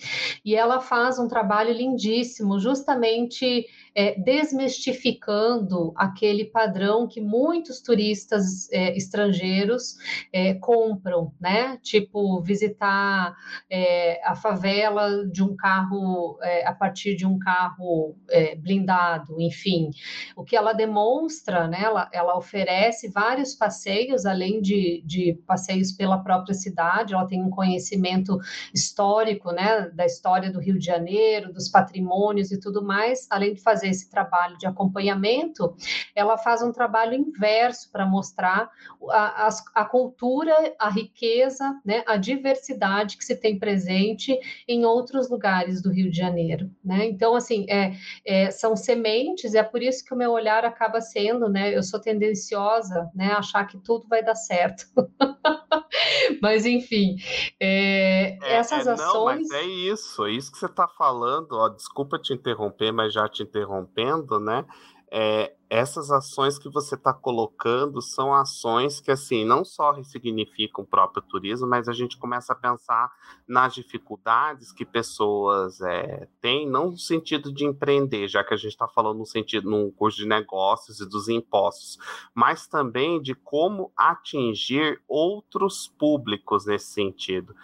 e 0.45 0.55
ela 0.55 0.81
faz 0.81 1.19
um 1.19 1.29
trabalho 1.29 1.73
lindíssimo, 1.73 2.59
justamente 2.59 3.67
é, 3.95 4.19
desmistificando 4.21 5.93
aquele 5.97 6.45
padrão 6.45 7.07
que 7.07 7.21
muitos 7.21 7.81
turistas 7.81 8.71
é, 8.73 8.97
estrangeiros 8.97 9.97
é, 10.33 10.55
compram, 10.55 11.33
né? 11.41 11.79
Tipo, 11.83 12.41
visitar 12.43 13.35
é, 13.69 14.21
a 14.25 14.35
favela 14.35 15.27
de 15.27 15.43
um 15.43 15.57
carro, 15.57 16.39
é, 16.43 16.67
a 16.67 16.73
partir 16.73 17.17
de 17.17 17.27
um 17.27 17.39
carro 17.39 18.17
é, 18.31 18.55
blindado, 18.55 19.41
enfim. 19.41 19.91
O 20.37 20.45
que 20.45 20.57
ela 20.57 20.73
demonstra, 20.73 21.67
né? 21.67 21.83
Ela, 21.83 22.09
ela 22.13 22.37
oferece 22.37 23.11
vários 23.11 23.55
passeios, 23.55 24.25
além 24.25 24.61
de, 24.61 25.03
de 25.05 25.39
passeios 25.47 25.93
pela 25.93 26.19
própria 26.19 26.55
cidade, 26.55 27.15
ela 27.15 27.27
tem 27.27 27.43
um 27.43 27.51
conhecimento 27.51 28.39
histórico, 28.73 29.51
né? 29.51 29.91
Da 29.91 30.07
história 30.07 30.51
do 30.51 30.61
Rio 30.61 30.79
de 30.79 30.85
Janeiro, 30.85 31.53
dos 31.53 31.69
patrimônios 31.69 32.53
e 32.53 32.61
tudo 32.61 32.85
mais, 32.85 33.27
além 33.31 33.55
de 33.55 33.61
fazer 33.61 33.80
fazer 33.81 33.89
esse 33.89 34.11
trabalho 34.11 34.59
de 34.59 34.67
acompanhamento, 34.67 35.75
ela 36.15 36.37
faz 36.37 36.63
um 36.63 36.71
trabalho 36.71 37.15
inverso 37.15 37.91
para 37.91 38.05
mostrar 38.07 38.71
a, 39.11 39.47
a, 39.47 39.49
a, 39.75 39.85
cultura, 39.85 40.55
a 40.79 40.91
riqueza, 40.91 41.81
né, 41.85 42.03
a 42.07 42.17
diversidade 42.17 43.17
que 43.17 43.25
se 43.25 43.35
tem 43.35 43.59
presente 43.59 44.39
em 44.69 44.85
outros 44.85 45.31
lugares 45.31 45.81
do 45.83 45.91
Rio 45.91 46.11
de 46.11 46.17
Janeiro. 46.17 46.71
Né? 46.85 47.07
Então, 47.07 47.35
assim, 47.35 47.65
é, 47.69 47.93
é, 48.25 48.51
são 48.51 48.77
sementes, 48.77 49.55
e 49.55 49.59
é 49.59 49.63
por 49.63 49.83
isso 49.83 50.05
que 50.05 50.13
o 50.13 50.17
meu 50.17 50.33
olhar 50.33 50.65
acaba 50.65 51.01
sendo, 51.01 51.49
né, 51.49 51.75
eu 51.75 51.83
sou 51.83 52.01
tendenciosa 52.01 53.11
né, 53.15 53.33
a 53.33 53.39
achar 53.39 53.67
que 53.67 53.79
tudo 53.79 54.07
vai 54.09 54.23
dar 54.23 54.35
certo. 54.35 54.87
mas, 56.41 56.67
enfim, 56.67 57.17
é, 57.59 58.39
é, 58.43 58.55
essas 58.55 58.87
é, 58.87 58.93
ações. 58.93 59.09
Não, 59.13 59.25
mas 59.25 59.51
é 59.51 59.65
isso, 59.65 60.25
é 60.25 60.33
isso 60.33 60.53
que 60.53 60.59
você 60.59 60.67
está 60.67 60.87
falando. 60.87 61.53
Ó, 61.53 61.69
desculpa 61.69 62.19
te 62.19 62.33
interromper, 62.33 62.93
mas 62.93 63.13
já 63.13 63.29
te 63.29 63.43
interrompendo, 63.43 64.39
né? 64.39 64.65
É, 65.11 65.53
essas 65.71 66.11
ações 66.11 66.59
que 66.59 66.69
você 66.69 66.97
está 66.97 67.15
colocando 67.15 68.03
são 68.03 68.35
ações 68.35 69.01
que, 69.01 69.13
assim, 69.13 69.45
não 69.45 69.65
só 69.65 69.93
ressignificam 69.93 70.83
o 70.83 70.87
próprio 70.87 71.23
turismo, 71.23 71.69
mas 71.69 71.89
a 71.89 71.93
gente 71.93 72.19
começa 72.19 72.53
a 72.53 72.57
pensar 72.57 73.13
nas 73.47 73.73
dificuldades 73.73 74.73
que 74.73 74.85
pessoas 74.85 75.81
é, 75.81 76.27
têm, 76.41 76.69
não 76.69 76.91
no 76.91 76.99
sentido 76.99 77.53
de 77.53 77.65
empreender, 77.65 78.27
já 78.27 78.43
que 78.43 78.53
a 78.53 78.57
gente 78.57 78.73
está 78.73 78.89
falando 78.89 79.19
no 79.19 79.27
sentido, 79.27 79.71
num 79.71 79.93
curso 79.93 80.19
de 80.19 80.27
negócios 80.27 81.01
e 81.01 81.09
dos 81.09 81.29
impostos, 81.29 81.99
mas 82.35 82.67
também 82.67 83.23
de 83.23 83.37
como 83.37 83.93
atingir 83.97 85.01
outros 85.07 85.87
públicos 85.87 86.67
nesse 86.67 86.87
sentido. 86.87 87.55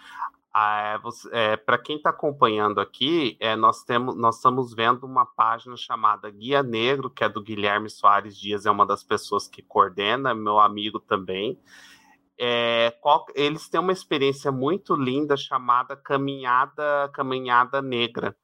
Ah, 0.58 0.98
é, 1.34 1.52
é, 1.52 1.56
Para 1.58 1.76
quem 1.76 1.96
está 1.98 2.08
acompanhando 2.08 2.80
aqui, 2.80 3.36
é, 3.38 3.54
nós, 3.54 3.84
temos, 3.84 4.16
nós 4.16 4.36
estamos 4.36 4.72
vendo 4.72 5.04
uma 5.04 5.26
página 5.26 5.76
chamada 5.76 6.30
Guia 6.30 6.62
Negro, 6.62 7.10
que 7.10 7.22
é 7.22 7.28
do 7.28 7.42
Guilherme 7.42 7.90
Soares 7.90 8.34
Dias, 8.34 8.64
é 8.64 8.70
uma 8.70 8.86
das 8.86 9.04
pessoas 9.04 9.46
que 9.46 9.60
coordena, 9.60 10.34
meu 10.34 10.58
amigo 10.58 10.98
também. 10.98 11.60
É, 12.38 12.90
qual, 13.02 13.26
eles 13.34 13.68
têm 13.68 13.80
uma 13.80 13.92
experiência 13.92 14.50
muito 14.50 14.94
linda 14.94 15.36
chamada 15.36 15.94
Caminhada, 15.94 17.10
Caminhada 17.12 17.82
Negra 17.82 18.34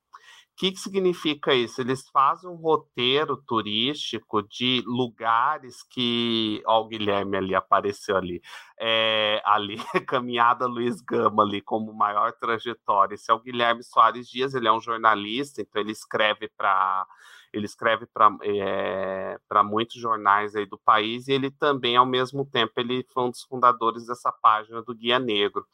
que, 0.62 0.70
que 0.70 0.78
significa 0.78 1.52
isso? 1.52 1.80
Eles 1.80 2.08
fazem 2.08 2.48
um 2.48 2.54
roteiro 2.54 3.36
turístico 3.36 4.44
de 4.44 4.80
lugares 4.86 5.82
que. 5.82 6.62
Ó, 6.64 6.82
o 6.82 6.86
Guilherme 6.86 7.36
ali 7.36 7.52
apareceu 7.52 8.16
ali. 8.16 8.40
É, 8.78 9.42
ali, 9.44 9.76
caminhada 10.06 10.68
Luiz 10.68 11.00
Gama 11.00 11.42
ali 11.42 11.60
como 11.60 11.92
maior 11.92 12.32
trajetória. 12.34 13.16
Esse 13.16 13.28
é 13.28 13.34
o 13.34 13.40
Guilherme 13.40 13.82
Soares 13.82 14.28
Dias, 14.28 14.54
ele 14.54 14.68
é 14.68 14.72
um 14.72 14.80
jornalista, 14.80 15.60
então 15.60 15.82
ele 15.82 15.90
escreve 15.90 16.48
para 16.56 17.04
ele 17.52 17.66
escreve 17.66 18.06
para 18.06 18.30
é, 18.42 19.36
muitos 19.64 20.00
jornais 20.00 20.54
aí 20.54 20.64
do 20.64 20.78
país 20.78 21.28
e 21.28 21.32
ele 21.32 21.50
também, 21.50 21.96
ao 21.96 22.06
mesmo 22.06 22.46
tempo, 22.46 22.72
ele 22.76 23.04
foi 23.12 23.24
um 23.24 23.30
dos 23.30 23.42
fundadores 23.42 24.06
dessa 24.06 24.32
página 24.32 24.80
do 24.80 24.94
Guia 24.94 25.18
Negro 25.18 25.66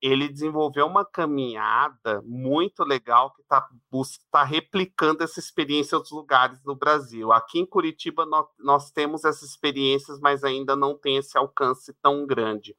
ele 0.00 0.28
desenvolveu 0.28 0.86
uma 0.86 1.04
caminhada 1.04 2.22
muito 2.24 2.84
legal 2.84 3.32
que 3.32 3.42
está 3.42 3.66
tá 4.30 4.44
replicando 4.44 5.22
essa 5.22 5.40
experiência 5.40 5.94
em 5.94 5.96
outros 5.96 6.12
lugares 6.12 6.60
do 6.62 6.74
Brasil. 6.74 7.32
Aqui 7.32 7.58
em 7.58 7.66
Curitiba 7.66 8.26
nós, 8.26 8.46
nós, 8.58 8.90
temos 8.90 9.24
essas 9.24 9.50
experiências, 9.50 10.20
mas 10.20 10.44
ainda 10.44 10.76
não 10.76 10.96
tem 10.96 11.16
esse 11.16 11.36
alcance 11.38 11.92
tão 12.02 12.26
grande. 12.26 12.76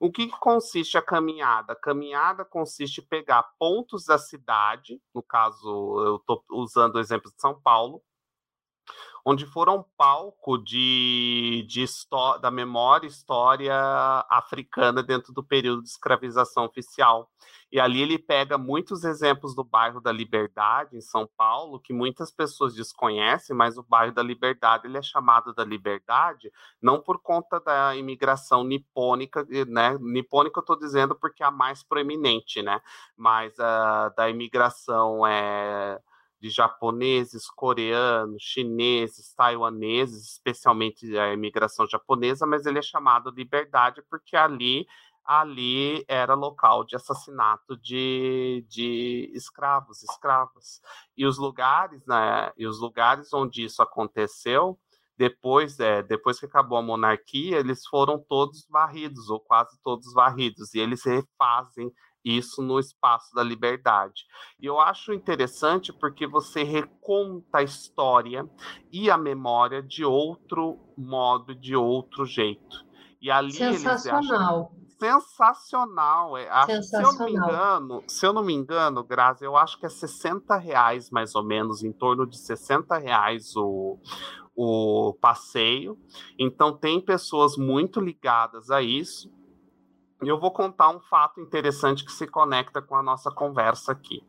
O 0.00 0.12
que, 0.12 0.28
que 0.28 0.38
consiste 0.38 0.96
a 0.96 1.02
caminhada? 1.02 1.72
A 1.72 1.76
caminhada 1.76 2.44
consiste 2.44 3.00
em 3.00 3.06
pegar 3.06 3.42
pontos 3.58 4.04
da 4.04 4.16
cidade, 4.16 5.00
no 5.12 5.22
caso, 5.22 5.66
eu 6.04 6.16
estou 6.16 6.44
usando 6.50 6.96
o 6.96 7.00
exemplo 7.00 7.32
de 7.32 7.40
São 7.40 7.60
Paulo, 7.60 8.00
onde 9.24 9.44
foram 9.44 9.84
palco 9.96 10.56
de, 10.56 11.66
de 11.68 11.84
da 12.40 12.50
memória 12.50 13.06
história 13.06 13.74
africana 14.30 15.02
dentro 15.02 15.32
do 15.34 15.42
período 15.44 15.82
de 15.82 15.88
escravização 15.88 16.64
oficial. 16.64 17.30
E 17.70 17.78
ali 17.78 18.00
ele 18.00 18.18
pega 18.18 18.56
muitos 18.56 19.04
exemplos 19.04 19.54
do 19.54 19.62
bairro 19.62 20.00
da 20.00 20.10
Liberdade, 20.10 20.96
em 20.96 21.02
São 21.02 21.28
Paulo, 21.36 21.78
que 21.78 21.92
muitas 21.92 22.30
pessoas 22.30 22.74
desconhecem, 22.74 23.54
mas 23.54 23.76
o 23.76 23.82
bairro 23.82 24.14
da 24.14 24.22
Liberdade 24.22 24.86
ele 24.86 24.96
é 24.96 25.02
chamado 25.02 25.52
da 25.52 25.64
Liberdade 25.64 26.50
não 26.80 26.98
por 26.98 27.20
conta 27.20 27.60
da 27.60 27.94
imigração 27.94 28.64
nipônica, 28.64 29.46
né? 29.66 29.98
Nipônica 30.00 30.58
eu 30.58 30.62
estou 30.62 30.78
dizendo 30.78 31.14
porque 31.14 31.42
é 31.42 31.46
a 31.46 31.50
mais 31.50 31.82
proeminente, 31.82 32.62
né? 32.62 32.80
Mas 33.14 33.52
uh, 33.58 34.14
da 34.16 34.30
imigração 34.30 35.26
é 35.26 36.00
de 36.40 36.50
japoneses, 36.50 37.50
coreanos, 37.50 38.42
chineses, 38.42 39.34
taiwaneses, 39.34 40.32
especialmente 40.32 41.18
a 41.18 41.32
imigração 41.32 41.86
japonesa, 41.86 42.46
mas 42.46 42.66
ele 42.66 42.78
é 42.78 42.82
chamado 42.82 43.30
Liberdade 43.30 44.02
porque 44.08 44.36
ali 44.36 44.86
ali 45.28 46.02
era 46.08 46.32
local 46.32 46.84
de 46.84 46.96
assassinato 46.96 47.76
de, 47.76 48.64
de 48.66 49.30
escravos, 49.34 50.02
escravas. 50.02 50.80
E 51.14 51.26
os 51.26 51.36
lugares, 51.36 52.02
né, 52.06 52.50
e 52.56 52.66
os 52.66 52.80
lugares 52.80 53.30
onde 53.34 53.62
isso 53.62 53.82
aconteceu, 53.82 54.78
depois, 55.18 55.78
é, 55.80 56.02
depois 56.02 56.40
que 56.40 56.46
acabou 56.46 56.78
a 56.78 56.82
monarquia, 56.82 57.58
eles 57.58 57.86
foram 57.86 58.18
todos 58.18 58.66
varridos, 58.70 59.28
ou 59.28 59.38
quase 59.38 59.78
todos 59.82 60.14
varridos, 60.14 60.72
e 60.72 60.78
eles 60.78 61.04
refazem 61.04 61.92
isso 62.24 62.62
no 62.62 62.78
espaço 62.78 63.34
da 63.34 63.42
liberdade. 63.42 64.24
E 64.60 64.66
eu 64.66 64.78
acho 64.80 65.12
interessante 65.12 65.92
porque 65.92 66.26
você 66.26 66.62
reconta 66.62 67.58
a 67.58 67.62
história 67.62 68.48
e 68.92 69.10
a 69.10 69.16
memória 69.16 69.82
de 69.82 70.04
outro 70.04 70.78
modo, 70.96 71.54
de 71.54 71.74
outro 71.74 72.24
jeito. 72.24 72.86
E 73.20 73.30
ali 73.30 73.52
Sensacional. 73.52 74.72
Eles 74.72 74.88
sensacional. 74.98 76.36
É, 76.36 76.48
acho, 76.48 76.82
Se 76.82 76.96
eu 76.96 77.12
não 77.12 77.26
me 77.26 77.32
engano, 77.32 78.04
se 78.06 78.26
eu 78.26 78.32
não 78.32 78.42
me 78.42 78.52
engano, 78.52 79.04
Grazi, 79.04 79.44
eu 79.44 79.56
acho 79.56 79.78
que 79.78 79.86
é 79.86 79.88
60 79.88 80.56
reais 80.56 81.10
mais 81.10 81.34
ou 81.34 81.44
menos, 81.44 81.82
em 81.82 81.92
torno 81.92 82.26
de 82.26 82.36
60 82.36 82.98
reais 82.98 83.54
o, 83.56 83.98
o 84.56 85.14
passeio. 85.20 85.96
Então 86.38 86.76
tem 86.76 87.00
pessoas 87.00 87.56
muito 87.56 88.00
ligadas 88.00 88.70
a 88.70 88.82
isso. 88.82 89.30
E 90.22 90.28
eu 90.28 90.38
vou 90.38 90.50
contar 90.50 90.90
um 90.90 91.00
fato 91.00 91.40
interessante 91.40 92.04
que 92.04 92.12
se 92.12 92.26
conecta 92.26 92.82
com 92.82 92.96
a 92.96 93.02
nossa 93.02 93.30
conversa 93.30 93.92
aqui. 93.92 94.24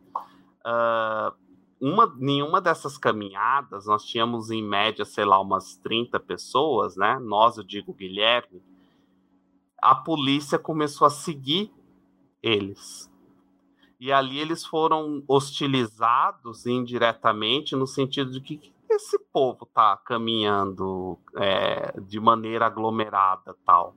Uh, 0.59 1.33
uma, 1.81 2.13
nenhuma 2.17 2.59
dessas 2.59 2.97
caminhadas, 2.97 3.85
nós 3.85 4.03
tínhamos 4.03 4.51
em 4.51 4.61
média, 4.61 5.05
sei 5.05 5.25
lá, 5.25 5.39
umas 5.39 5.77
30 5.77 6.19
pessoas, 6.19 6.95
né? 6.95 7.17
Nós, 7.19 7.57
eu 7.57 7.63
digo 7.63 7.93
Guilherme, 7.93 8.61
a 9.81 9.95
polícia 9.95 10.59
começou 10.59 11.07
a 11.07 11.09
seguir 11.09 11.71
eles. 12.43 13.09
E 13.99 14.11
ali 14.11 14.39
eles 14.39 14.65
foram 14.65 15.23
hostilizados 15.27 16.65
indiretamente, 16.65 17.75
no 17.75 17.87
sentido 17.87 18.31
de 18.31 18.41
que 18.41 18.73
esse 18.89 19.17
povo 19.31 19.63
está 19.63 19.95
caminhando 19.97 21.17
é, 21.35 21.99
de 22.01 22.19
maneira 22.19 22.65
aglomerada 22.65 23.55
tal. 23.65 23.95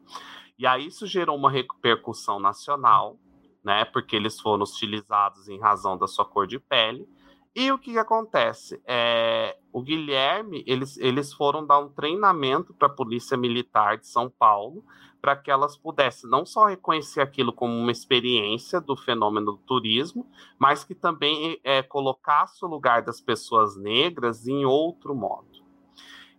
E 0.59 0.67
aí 0.67 0.87
isso 0.87 1.07
gerou 1.07 1.37
uma 1.37 1.51
repercussão 1.51 2.39
nacional, 2.39 3.19
né? 3.65 3.85
Porque 3.85 4.17
eles 4.17 4.41
foram 4.41 4.63
hostilizados 4.63 5.49
em 5.49 5.61
razão 5.61 5.97
da 5.97 6.07
sua 6.07 6.25
cor 6.25 6.47
de 6.47 6.59
pele. 6.59 7.09
E 7.55 7.71
o 7.71 7.79
que, 7.79 7.93
que 7.93 7.99
acontece? 7.99 8.81
É, 8.87 9.59
o 9.71 9.83
Guilherme, 9.83 10.65
eles, 10.67 10.97
eles 10.97 11.35
foram 11.35 11.67
dar 11.67 11.81
um 11.81 11.89
treinamento 11.89 12.73
para 12.73 12.89
a 12.89 12.95
Polícia 12.95 13.37
Militar 13.37 13.99
de 13.99 14.07
São 14.07 14.31
Paulo 14.31 14.83
para 15.23 15.37
que 15.37 15.51
elas 15.53 15.77
pudessem 15.77 16.29
não 16.29 16.45
só 16.45 16.67
reconhecer 16.67 17.21
aquilo 17.21 17.53
como 17.53 17.73
uma 17.73 17.93
experiência 17.93 18.81
do 18.81 18.97
fenômeno 18.97 19.53
do 19.53 19.59
turismo, 19.59 20.27
mas 20.59 20.83
que 20.83 20.97
também 20.97 21.61
é, 21.63 21.81
colocasse 21.81 22.65
o 22.65 22.69
lugar 22.69 23.03
das 23.03 23.21
pessoas 23.21 23.77
negras 23.77 24.49
em 24.49 24.65
outro 24.65 25.15
modo. 25.15 25.52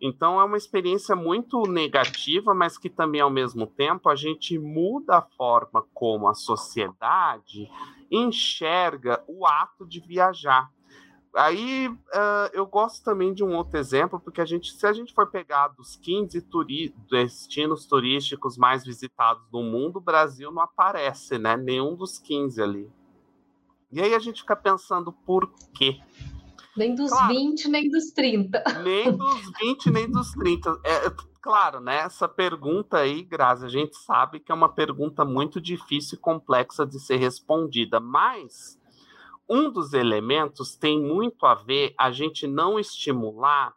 Então 0.05 0.37
é 0.37 0.43
uma 0.43 0.57
experiência 0.57 1.15
muito 1.15 1.63
negativa, 1.63 2.53
mas 2.53 2.77
que 2.77 2.89
também 2.89 3.21
ao 3.21 3.29
mesmo 3.29 3.65
tempo 3.65 4.09
a 4.09 4.15
gente 4.17 4.59
muda 4.59 5.19
a 5.19 5.21
forma 5.21 5.81
como 5.93 6.27
a 6.27 6.33
sociedade 6.33 7.71
enxerga 8.11 9.23
o 9.29 9.47
ato 9.47 9.85
de 9.87 10.01
viajar. 10.01 10.69
Aí 11.33 11.87
uh, 11.87 12.49
eu 12.51 12.65
gosto 12.65 13.01
também 13.01 13.33
de 13.33 13.45
um 13.45 13.55
outro 13.55 13.79
exemplo, 13.79 14.19
porque 14.19 14.41
a 14.41 14.45
gente, 14.45 14.73
se 14.73 14.85
a 14.85 14.91
gente 14.91 15.13
for 15.13 15.31
pegar 15.31 15.69
dos 15.69 15.95
15 15.95 16.41
turi 16.41 16.93
destinos 17.09 17.85
turísticos 17.85 18.57
mais 18.57 18.83
visitados 18.83 19.47
do 19.49 19.63
mundo, 19.63 19.99
o 19.99 20.01
Brasil 20.01 20.51
não 20.51 20.63
aparece, 20.63 21.37
né? 21.37 21.55
Nenhum 21.55 21.95
dos 21.95 22.19
15 22.19 22.61
ali. 22.61 22.91
E 23.89 24.01
aí 24.01 24.13
a 24.13 24.19
gente 24.19 24.41
fica 24.41 24.55
pensando 24.55 25.13
por 25.13 25.49
quê? 25.73 26.01
Nem 26.75 26.95
dos 26.95 27.11
claro, 27.11 27.33
20, 27.33 27.67
nem 27.69 27.89
dos 27.89 28.11
30. 28.11 28.63
Nem 28.83 29.15
dos 29.15 29.51
20, 29.59 29.91
nem 29.91 30.09
dos 30.09 30.31
30. 30.31 30.79
É, 30.83 31.11
claro, 31.41 31.79
né? 31.79 31.97
Essa 31.97 32.27
pergunta 32.27 32.97
aí, 32.97 33.21
Grazi, 33.23 33.65
a 33.65 33.69
gente 33.69 33.95
sabe 33.97 34.39
que 34.39 34.51
é 34.51 34.55
uma 34.55 34.69
pergunta 34.69 35.23
muito 35.23 35.61
difícil 35.61 36.17
e 36.17 36.21
complexa 36.21 36.85
de 36.85 36.99
ser 36.99 37.17
respondida, 37.17 37.99
mas 37.99 38.79
um 39.47 39.69
dos 39.69 39.93
elementos 39.93 40.75
tem 40.75 40.99
muito 40.99 41.45
a 41.45 41.53
ver 41.53 41.93
a 41.99 42.11
gente 42.11 42.47
não 42.47 42.79
estimular 42.79 43.73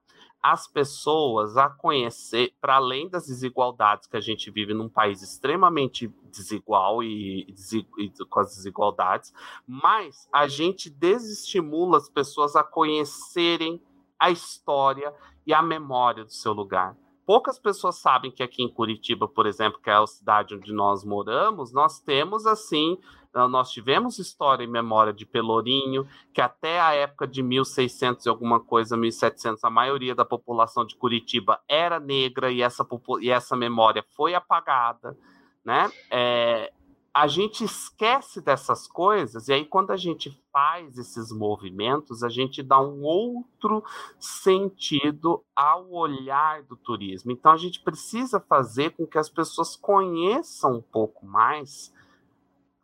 as 0.52 0.68
pessoas 0.68 1.56
a 1.56 1.68
conhecer, 1.68 2.54
para 2.60 2.76
além 2.76 3.08
das 3.08 3.26
desigualdades 3.26 4.06
que 4.06 4.16
a 4.16 4.20
gente 4.20 4.48
vive 4.48 4.72
num 4.72 4.88
país 4.88 5.20
extremamente 5.20 6.06
desigual 6.30 7.02
e, 7.02 7.52
e, 7.98 8.12
com 8.30 8.38
as 8.38 8.54
desigualdades, 8.54 9.34
mas 9.66 10.28
a 10.32 10.46
gente 10.46 10.88
desestimula 10.88 11.96
as 11.96 12.08
pessoas 12.08 12.54
a 12.54 12.62
conhecerem 12.62 13.82
a 14.20 14.30
história 14.30 15.12
e 15.44 15.52
a 15.52 15.60
memória 15.60 16.24
do 16.24 16.32
seu 16.32 16.52
lugar. 16.52 16.96
Poucas 17.26 17.58
pessoas 17.58 17.96
sabem 17.96 18.30
que 18.30 18.40
aqui 18.40 18.62
em 18.62 18.72
Curitiba, 18.72 19.26
por 19.26 19.46
exemplo, 19.46 19.80
que 19.82 19.90
é 19.90 19.94
a 19.94 20.06
cidade 20.06 20.54
onde 20.54 20.72
nós 20.72 21.04
moramos, 21.04 21.72
nós 21.72 21.98
temos 21.98 22.46
assim 22.46 22.96
nós 23.48 23.70
tivemos 23.70 24.18
história 24.18 24.64
e 24.64 24.66
memória 24.66 25.12
de 25.12 25.26
Pelourinho, 25.26 26.06
que 26.32 26.40
até 26.40 26.80
a 26.80 26.94
época 26.94 27.26
de 27.26 27.42
1600 27.42 28.24
e 28.24 28.28
alguma 28.28 28.60
coisa, 28.60 28.96
1700, 28.96 29.62
a 29.62 29.70
maioria 29.70 30.14
da 30.14 30.24
população 30.24 30.84
de 30.84 30.96
Curitiba 30.96 31.60
era 31.68 32.00
negra 32.00 32.50
e 32.50 32.62
essa, 32.62 32.86
e 33.20 33.30
essa 33.30 33.56
memória 33.56 34.04
foi 34.16 34.34
apagada, 34.34 35.16
né? 35.64 35.90
É, 36.10 36.72
a 37.16 37.26
gente 37.26 37.64
esquece 37.64 38.42
dessas 38.42 38.86
coisas, 38.86 39.48
e 39.48 39.52
aí, 39.54 39.64
quando 39.64 39.90
a 39.90 39.96
gente 39.96 40.38
faz 40.52 40.98
esses 40.98 41.32
movimentos, 41.32 42.22
a 42.22 42.28
gente 42.28 42.62
dá 42.62 42.78
um 42.78 43.02
outro 43.02 43.82
sentido 44.20 45.42
ao 45.56 45.90
olhar 45.90 46.62
do 46.64 46.76
turismo. 46.76 47.32
Então, 47.32 47.52
a 47.52 47.56
gente 47.56 47.80
precisa 47.80 48.38
fazer 48.38 48.90
com 48.90 49.06
que 49.06 49.16
as 49.16 49.30
pessoas 49.30 49.74
conheçam 49.76 50.74
um 50.74 50.82
pouco 50.82 51.24
mais 51.24 51.90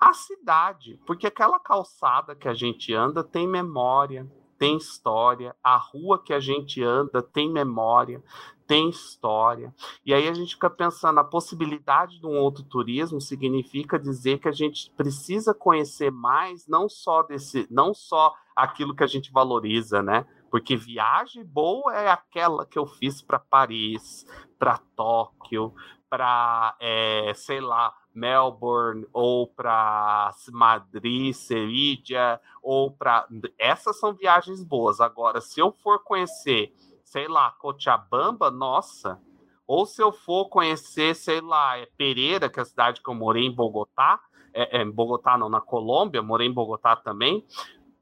a 0.03 0.13
cidade, 0.13 0.99
porque 1.07 1.29
aquela 1.29 1.61
calçada 1.61 2.35
que 2.35 2.49
a 2.49 2.55
gente 2.55 2.93
anda 2.93 3.23
tem 3.23 3.47
memória, 3.47 4.29
tem 4.59 4.77
história, 4.77 5.55
a 5.63 5.77
rua 5.77 6.21
que 6.21 6.33
a 6.33 6.41
gente 6.41 6.83
anda 6.83 7.23
tem 7.23 7.49
memória, 7.49 8.21
tem 8.67 8.89
história. 8.89 9.73
E 10.05 10.13
aí 10.13 10.27
a 10.27 10.35
gente 10.35 10.55
fica 10.55 10.69
pensando, 10.69 11.21
a 11.21 11.25
possibilidade 11.25 12.19
de 12.19 12.27
um 12.27 12.37
outro 12.37 12.65
turismo 12.65 13.21
significa 13.21 13.97
dizer 13.97 14.41
que 14.41 14.49
a 14.49 14.53
gente 14.53 14.91
precisa 14.97 15.55
conhecer 15.55 16.11
mais, 16.11 16.67
não 16.67 16.89
só 16.89 17.23
desse, 17.23 17.69
não 17.71 17.95
só 17.95 18.35
aquilo 18.57 18.97
que 18.97 19.05
a 19.05 19.09
gente 19.09 19.31
valoriza, 19.31 20.03
né? 20.03 20.27
Porque 20.51 20.77
viagem 20.77 21.45
boa 21.45 21.95
é 21.95 22.11
aquela 22.11 22.67
que 22.67 22.79
eu 22.79 22.87
fiz 22.87 23.23
para 23.23 23.39
Paris, 23.39 24.27
para 24.59 24.79
Tóquio, 24.97 25.73
para, 26.13 26.77
é, 26.79 27.33
sei 27.35 27.59
lá, 27.59 27.95
Melbourne 28.15 29.07
ou 29.15 29.47
para 29.47 30.31
Madrid, 30.51 31.33
Sevilla 31.33 32.39
ou 32.63 32.91
para 32.91 33.27
essas 33.59 33.99
são 33.99 34.13
viagens 34.13 34.63
boas. 34.63 35.01
Agora, 35.01 35.41
se 35.41 35.59
eu 35.59 35.73
for 35.73 36.05
conhecer, 36.05 36.71
sei 37.03 37.27
lá, 37.29 37.51
Cochabamba, 37.53 38.51
nossa. 38.51 39.19
Ou 39.67 39.87
se 39.87 40.03
eu 40.03 40.13
for 40.13 40.51
conhecer, 40.51 41.17
sei 41.17 41.41
lá, 41.41 41.79
é 41.79 41.87
Pereira, 41.97 42.51
que 42.51 42.59
é 42.59 42.63
a 42.63 42.67
cidade 42.67 43.01
que 43.01 43.09
eu 43.09 43.15
morei 43.15 43.47
em 43.47 43.55
Bogotá, 43.55 44.21
é, 44.53 44.81
é, 44.81 44.83
em 44.83 44.91
Bogotá 44.91 45.39
não, 45.39 45.49
na 45.49 45.63
Colômbia, 45.63 46.21
morei 46.21 46.47
em 46.47 46.53
Bogotá 46.53 46.95
também. 46.95 47.43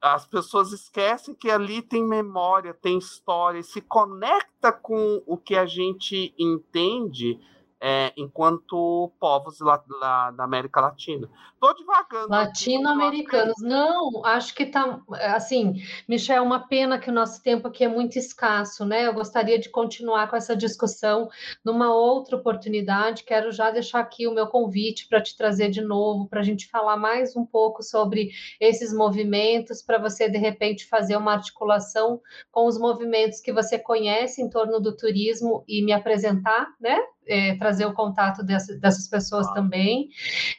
As 0.01 0.27
pessoas 0.27 0.73
esquecem 0.73 1.33
que 1.33 1.49
ali 1.49 1.81
tem 1.81 2.05
memória, 2.05 2.75
tem 2.75 2.99
história, 2.99 3.63
se 3.63 3.81
conecta 3.81 4.73
com 4.73 5.23
o 5.25 5.37
que 5.37 5.55
a 5.55 5.65
gente 5.65 6.35
entende 6.37 7.39
é, 7.81 8.13
enquanto 8.17 9.11
povos 9.19 9.59
lá, 9.61 9.83
lá, 9.89 10.31
da 10.31 10.45
América 10.45 10.81
Latina. 10.81 11.29
Estou 11.55 11.75
devagando. 11.75 12.29
Latino-americanos. 12.29 13.55
Não, 13.61 14.25
acho 14.25 14.55
que 14.55 14.65
está. 14.65 15.01
Assim, 15.35 15.75
Michel, 16.09 16.37
é 16.37 16.41
uma 16.41 16.67
pena 16.67 16.99
que 16.99 17.11
o 17.11 17.13
nosso 17.13 17.43
tempo 17.43 17.69
aqui 17.69 17.85
é 17.85 17.89
muito 17.89 18.19
escasso, 18.19 18.85
né? 18.85 19.07
Eu 19.07 19.15
gostaria 19.15 19.59
de 19.59 19.69
continuar 19.69 20.29
com 20.29 20.37
essa 20.37 20.57
discussão 20.57 21.29
numa 21.65 21.93
outra 21.95 22.37
oportunidade. 22.37 23.25
Quero 23.25 23.53
já 23.53 23.71
deixar 23.71 24.01
aqui 24.01 24.27
o 24.27 24.35
meu 24.35 24.47
convite 24.47 25.07
para 25.09 25.21
te 25.21 25.37
trazer 25.37 25.71
de 25.71 25.83
novo, 25.83 26.29
para 26.29 26.41
a 26.41 26.45
gente 26.45 26.69
falar 26.69 26.97
mais 26.97 27.37
um 27.37 27.45
pouco 27.45 27.83
sobre 27.83 28.31
esses 28.59 28.93
movimentos, 28.93 29.83
para 29.83 29.99
você, 29.99 30.29
de 30.29 30.39
repente, 30.39 30.87
fazer 30.87 31.17
uma 31.17 31.33
articulação 31.33 32.21
com 32.51 32.67
os 32.67 32.79
movimentos 32.79 33.41
que 33.41 33.53
você 33.53 33.79
conhece 33.79 34.43
em 34.43 34.49
torno 34.49 34.81
do 34.81 34.97
turismo 34.97 35.65
e 35.69 35.83
me 35.85 35.93
apresentar, 35.93 36.69
né? 36.81 36.99
É, 37.31 37.55
trazer 37.55 37.87
o 37.87 37.95
contato 37.95 38.43
dessa, 38.43 38.77
dessas 38.77 39.09
pessoas 39.09 39.51
também. 39.53 40.09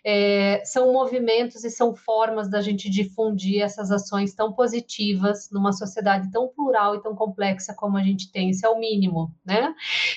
É, 0.04 0.62
são 0.64 0.94
movimentos 0.94 1.64
e 1.66 1.70
são 1.70 1.94
formas 1.94 2.50
da 2.50 2.62
gente 2.62 2.90
difundir 2.90 3.62
essas 3.62 3.92
ações 3.92 4.34
tão 4.34 4.54
positivas 4.54 5.50
numa 5.52 5.74
sociedade 5.74 6.32
tão 6.32 6.48
plural 6.48 6.96
e 6.96 7.02
tão 7.02 7.14
complexa 7.14 7.74
como 7.76 7.98
a 7.98 8.02
gente 8.02 8.32
tem. 8.32 8.50
Isso 8.50 8.66
é 8.66 8.70
o 8.70 8.80
mínimo, 8.80 9.36
né? 9.46 9.76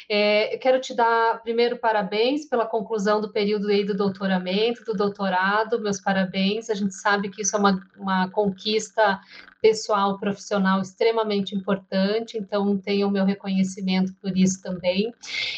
É, 0.08 0.56
quero 0.58 0.80
te 0.80 0.94
dar 0.94 1.42
primeiro 1.42 1.76
parabéns 1.78 2.48
pela 2.48 2.64
conclusão 2.64 3.20
do 3.20 3.32
período 3.32 3.68
aí 3.68 3.84
do 3.84 3.96
doutoramento, 3.96 4.84
do 4.84 4.94
doutorado. 4.94 5.80
Meus 5.80 6.00
parabéns. 6.00 6.70
A 6.70 6.74
gente 6.74 6.94
sabe 6.94 7.28
que 7.28 7.42
isso 7.42 7.56
é 7.56 7.58
uma, 7.58 7.80
uma 7.98 8.30
conquista 8.30 9.20
pessoal, 9.64 10.18
profissional 10.18 10.82
extremamente 10.82 11.54
importante, 11.54 12.36
então 12.36 12.76
tenho 12.76 13.08
o 13.08 13.10
meu 13.10 13.24
reconhecimento 13.24 14.12
por 14.20 14.36
isso 14.36 14.60
também, 14.60 15.10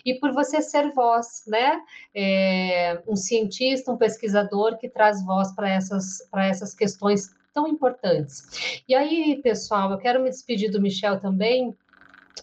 e 0.05 0.15
por 0.15 0.33
você 0.33 0.63
ser 0.63 0.86
voz, 0.93 1.45
né? 1.47 1.81
É, 2.15 3.01
um 3.07 3.17
cientista, 3.17 3.93
um 3.93 3.97
pesquisador 3.97 4.79
que 4.79 4.89
traz 4.89 5.25
voz 5.25 5.53
para 5.53 5.69
essas, 5.69 6.29
essas 6.35 6.75
questões 6.75 7.35
tão 7.53 7.67
importantes. 7.67 8.83
E 8.87 8.95
aí, 8.95 9.41
pessoal, 9.43 9.91
eu 9.91 9.99
quero 9.99 10.23
me 10.23 10.29
despedir 10.29 10.71
do 10.71 10.81
Michel 10.81 11.19
também, 11.19 11.75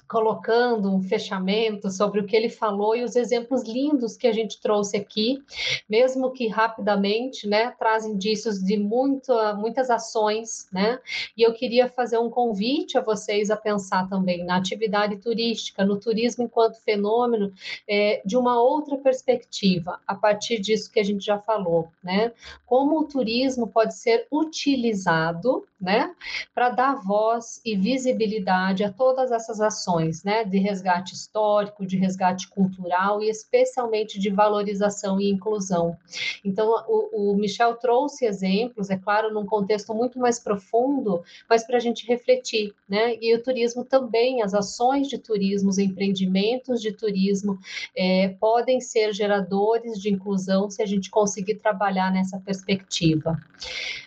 colocando 0.08 0.94
um 0.94 1.02
fechamento 1.02 1.90
sobre 1.90 2.20
o 2.20 2.26
que 2.26 2.36
ele 2.36 2.50
falou 2.50 2.96
e 2.96 3.04
os 3.04 3.16
exemplos 3.16 3.64
lindos 3.64 4.18
que 4.18 4.28
a 4.28 4.32
gente 4.32 4.60
trouxe 4.60 4.98
aqui, 4.98 5.44
mesmo 5.90 6.32
que 6.32 6.48
rapidamente, 6.48 7.48
né, 7.48 7.72
traz 7.78 8.06
indícios 8.06 8.60
de 8.60 8.78
muito, 8.78 9.34
muitas 9.58 9.90
ações, 9.90 10.68
né? 10.72 11.00
E 11.38 11.44
eu 11.44 11.54
queria 11.54 11.88
fazer 11.88 12.18
um 12.18 12.30
convite 12.30 12.98
a 12.98 13.02
vocês 13.02 13.50
a 13.50 13.58
pensar 13.58 14.08
também 14.10 14.44
na 14.44 14.58
atividade 14.58 15.18
turística, 15.18 15.86
no 15.86 16.00
turismo 16.00 16.44
enquanto 16.44 16.82
fenômeno, 16.82 17.52
é, 17.88 18.22
de 18.26 18.38
uma 18.38 18.62
outra 18.62 18.98
perspectiva, 18.98 20.00
a 20.08 20.16
partir 20.16 20.60
disso 20.60 20.92
que 20.92 21.00
a 21.00 21.04
gente 21.04 21.26
já 21.26 21.40
falou, 21.40 21.90
né? 22.04 22.32
Como 22.66 23.00
o 23.00 23.06
turismo 23.06 23.68
pode 23.68 23.96
ser 23.96 24.28
utilizado, 24.32 25.66
né, 25.80 26.16
para 26.56 26.70
dar 26.70 26.96
voz 26.96 27.60
e 27.66 27.76
visibilidade 27.76 28.86
a 28.86 28.92
todas 28.92 29.32
essas 29.34 29.60
ações 29.60 29.83
ações 29.84 30.24
né, 30.24 30.44
de 30.46 30.58
resgate 30.58 31.14
histórico, 31.14 31.86
de 31.86 31.98
resgate 31.98 32.48
cultural 32.48 33.22
e 33.22 33.30
especialmente 33.30 34.20
de 34.20 34.30
valorização 34.30 35.20
e 35.20 35.30
inclusão. 35.30 35.98
Então, 36.44 36.68
o, 36.88 37.32
o 37.32 37.36
Michel 37.36 37.76
trouxe 37.76 38.26
exemplos, 38.26 38.90
é 38.90 38.98
claro, 38.98 39.34
num 39.34 39.46
contexto 39.46 39.94
muito 39.94 40.18
mais 40.18 40.40
profundo, 40.40 41.22
mas 41.50 41.66
para 41.66 41.78
a 41.78 41.80
gente 41.80 42.08
refletir, 42.08 42.74
né? 42.88 43.18
E 43.22 43.36
o 43.36 43.44
turismo 43.44 43.84
também, 43.84 44.42
as 44.42 44.54
ações 44.54 45.08
de 45.08 45.18
turismo, 45.18 45.70
os 45.70 45.78
empreendimentos 45.78 46.82
de 46.82 46.94
turismo 46.94 47.60
é, 47.96 48.30
podem 48.40 48.80
ser 48.80 49.14
geradores 49.14 50.00
de 50.00 50.10
inclusão 50.10 50.70
se 50.70 50.82
a 50.82 50.86
gente 50.86 51.10
conseguir 51.10 51.56
trabalhar 51.56 52.12
nessa 52.12 52.40
perspectiva. 52.40 53.38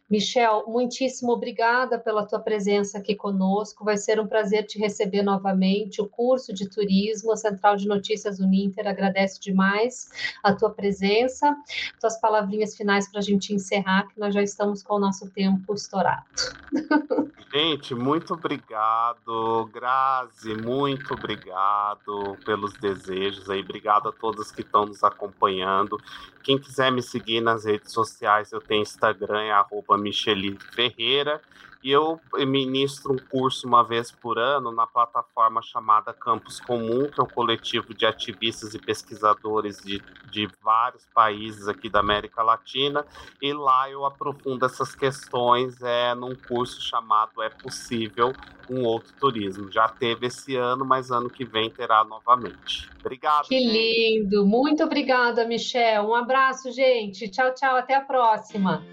Michel, 0.09 0.65
muitíssimo 0.69 1.33
obrigada 1.33 1.99
pela 1.99 2.25
tua 2.25 2.39
presença 2.39 2.99
aqui 2.99 3.15
conosco. 3.15 3.85
Vai 3.85 3.97
ser 3.97 4.21
um 4.21 4.27
prazer 4.27 4.65
te 4.65 4.79
receber 4.79 5.23
novamente. 5.23 5.66
O 6.01 6.09
curso 6.09 6.53
de 6.53 6.69
turismo, 6.69 7.33
a 7.33 7.37
Central 7.37 7.77
de 7.77 7.87
Notícias 7.87 8.39
Uninter 8.39 8.87
agradece 8.87 9.41
demais 9.41 10.11
a 10.43 10.53
tua 10.53 10.71
presença. 10.71 11.57
Tuas 12.01 12.21
palavrinhas 12.21 12.77
finais 12.77 13.11
para 13.11 13.21
a 13.21 13.23
gente 13.23 13.53
encerrar, 13.53 14.09
que 14.09 14.19
nós 14.19 14.35
já 14.35 14.43
estamos 14.43 14.83
com 14.83 14.95
o 14.95 14.99
nosso 14.99 15.31
tempo 15.31 15.75
estourado. 15.75 16.25
Gente, 17.53 17.95
muito 17.95 18.35
obrigado, 18.35 19.71
Grazi, 19.73 20.55
muito 20.55 21.15
obrigado 21.15 22.37
pelos 22.45 22.75
desejos 22.75 23.49
aí, 23.49 23.61
obrigado 23.61 24.11
a 24.11 24.13
todos 24.13 24.51
que 24.51 24.61
estão 24.61 24.85
nos 24.85 25.03
acompanhando. 25.03 25.97
Quem 26.43 26.59
quiser 26.59 26.93
me 26.93 27.01
seguir 27.01 27.41
nas 27.41 27.65
redes 27.65 27.93
sociais, 27.93 28.53
eu 28.53 28.61
tenho 28.61 28.83
Instagram, 28.83 29.41
é 29.41 29.53
arroba 29.53 29.97
Michelito 29.97 30.67
Ferreira, 30.75 31.41
e 31.83 31.91
eu 31.91 32.21
ministro 32.47 33.13
um 33.13 33.19
curso 33.19 33.67
uma 33.67 33.83
vez 33.83 34.11
por 34.11 34.39
ano 34.39 34.73
na 34.73 34.87
plataforma 34.87 35.63
chamada 35.63 36.13
Campus 36.13 36.61
Comum, 36.61 37.09
que 37.11 37.21
é 37.21 37.23
um 37.23 37.29
coletivo 37.29 37.95
de 37.95 38.07
ativistas 38.07 38.75
e 38.75 38.79
pesquisadores 38.79 39.79
de, 39.79 40.03
de 40.31 40.49
vários 40.63 41.07
países 41.15 41.69
aqui 41.69 41.89
da 41.89 42.01
América 42.01 42.43
Latina, 42.43 43.05
e 43.41 43.53
lá 43.53 43.91
eu 43.91 44.05
aprofundo 44.05 44.65
essas 44.65 44.95
questões 44.95 45.81
é, 45.83 46.15
num 46.15 46.35
curso 46.35 46.81
chamado 46.81 47.43
É 47.43 47.49
Possível 47.49 48.33
um 48.69 48.83
Outro 48.85 49.13
Turismo. 49.19 49.71
Já 49.71 49.89
teve 49.89 50.27
esse 50.27 50.57
ano, 50.57 50.85
mas 50.85 51.11
ano 51.11 51.31
que 51.31 51.45
vem 51.45 51.71
terá 51.71 52.05
novamente. 52.05 52.91
Obrigado. 53.01 53.47
Que 53.47 53.61
gente. 53.61 53.73
lindo! 53.73 54.45
Muito 54.45 54.83
obrigada, 54.83 55.47
Michel. 55.47 56.05
Um 56.05 56.15
abraço, 56.15 56.71
gente. 56.73 57.29
Tchau, 57.29 57.55
tchau. 57.55 57.77
Até 57.77 57.95
a 57.95 58.01
próxima. 58.01 58.85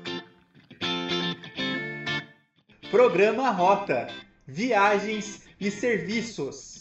Programa 2.93 3.49
Rota, 3.49 4.07
Viagens 4.45 5.41
e 5.59 5.71
Serviços. 5.71 6.72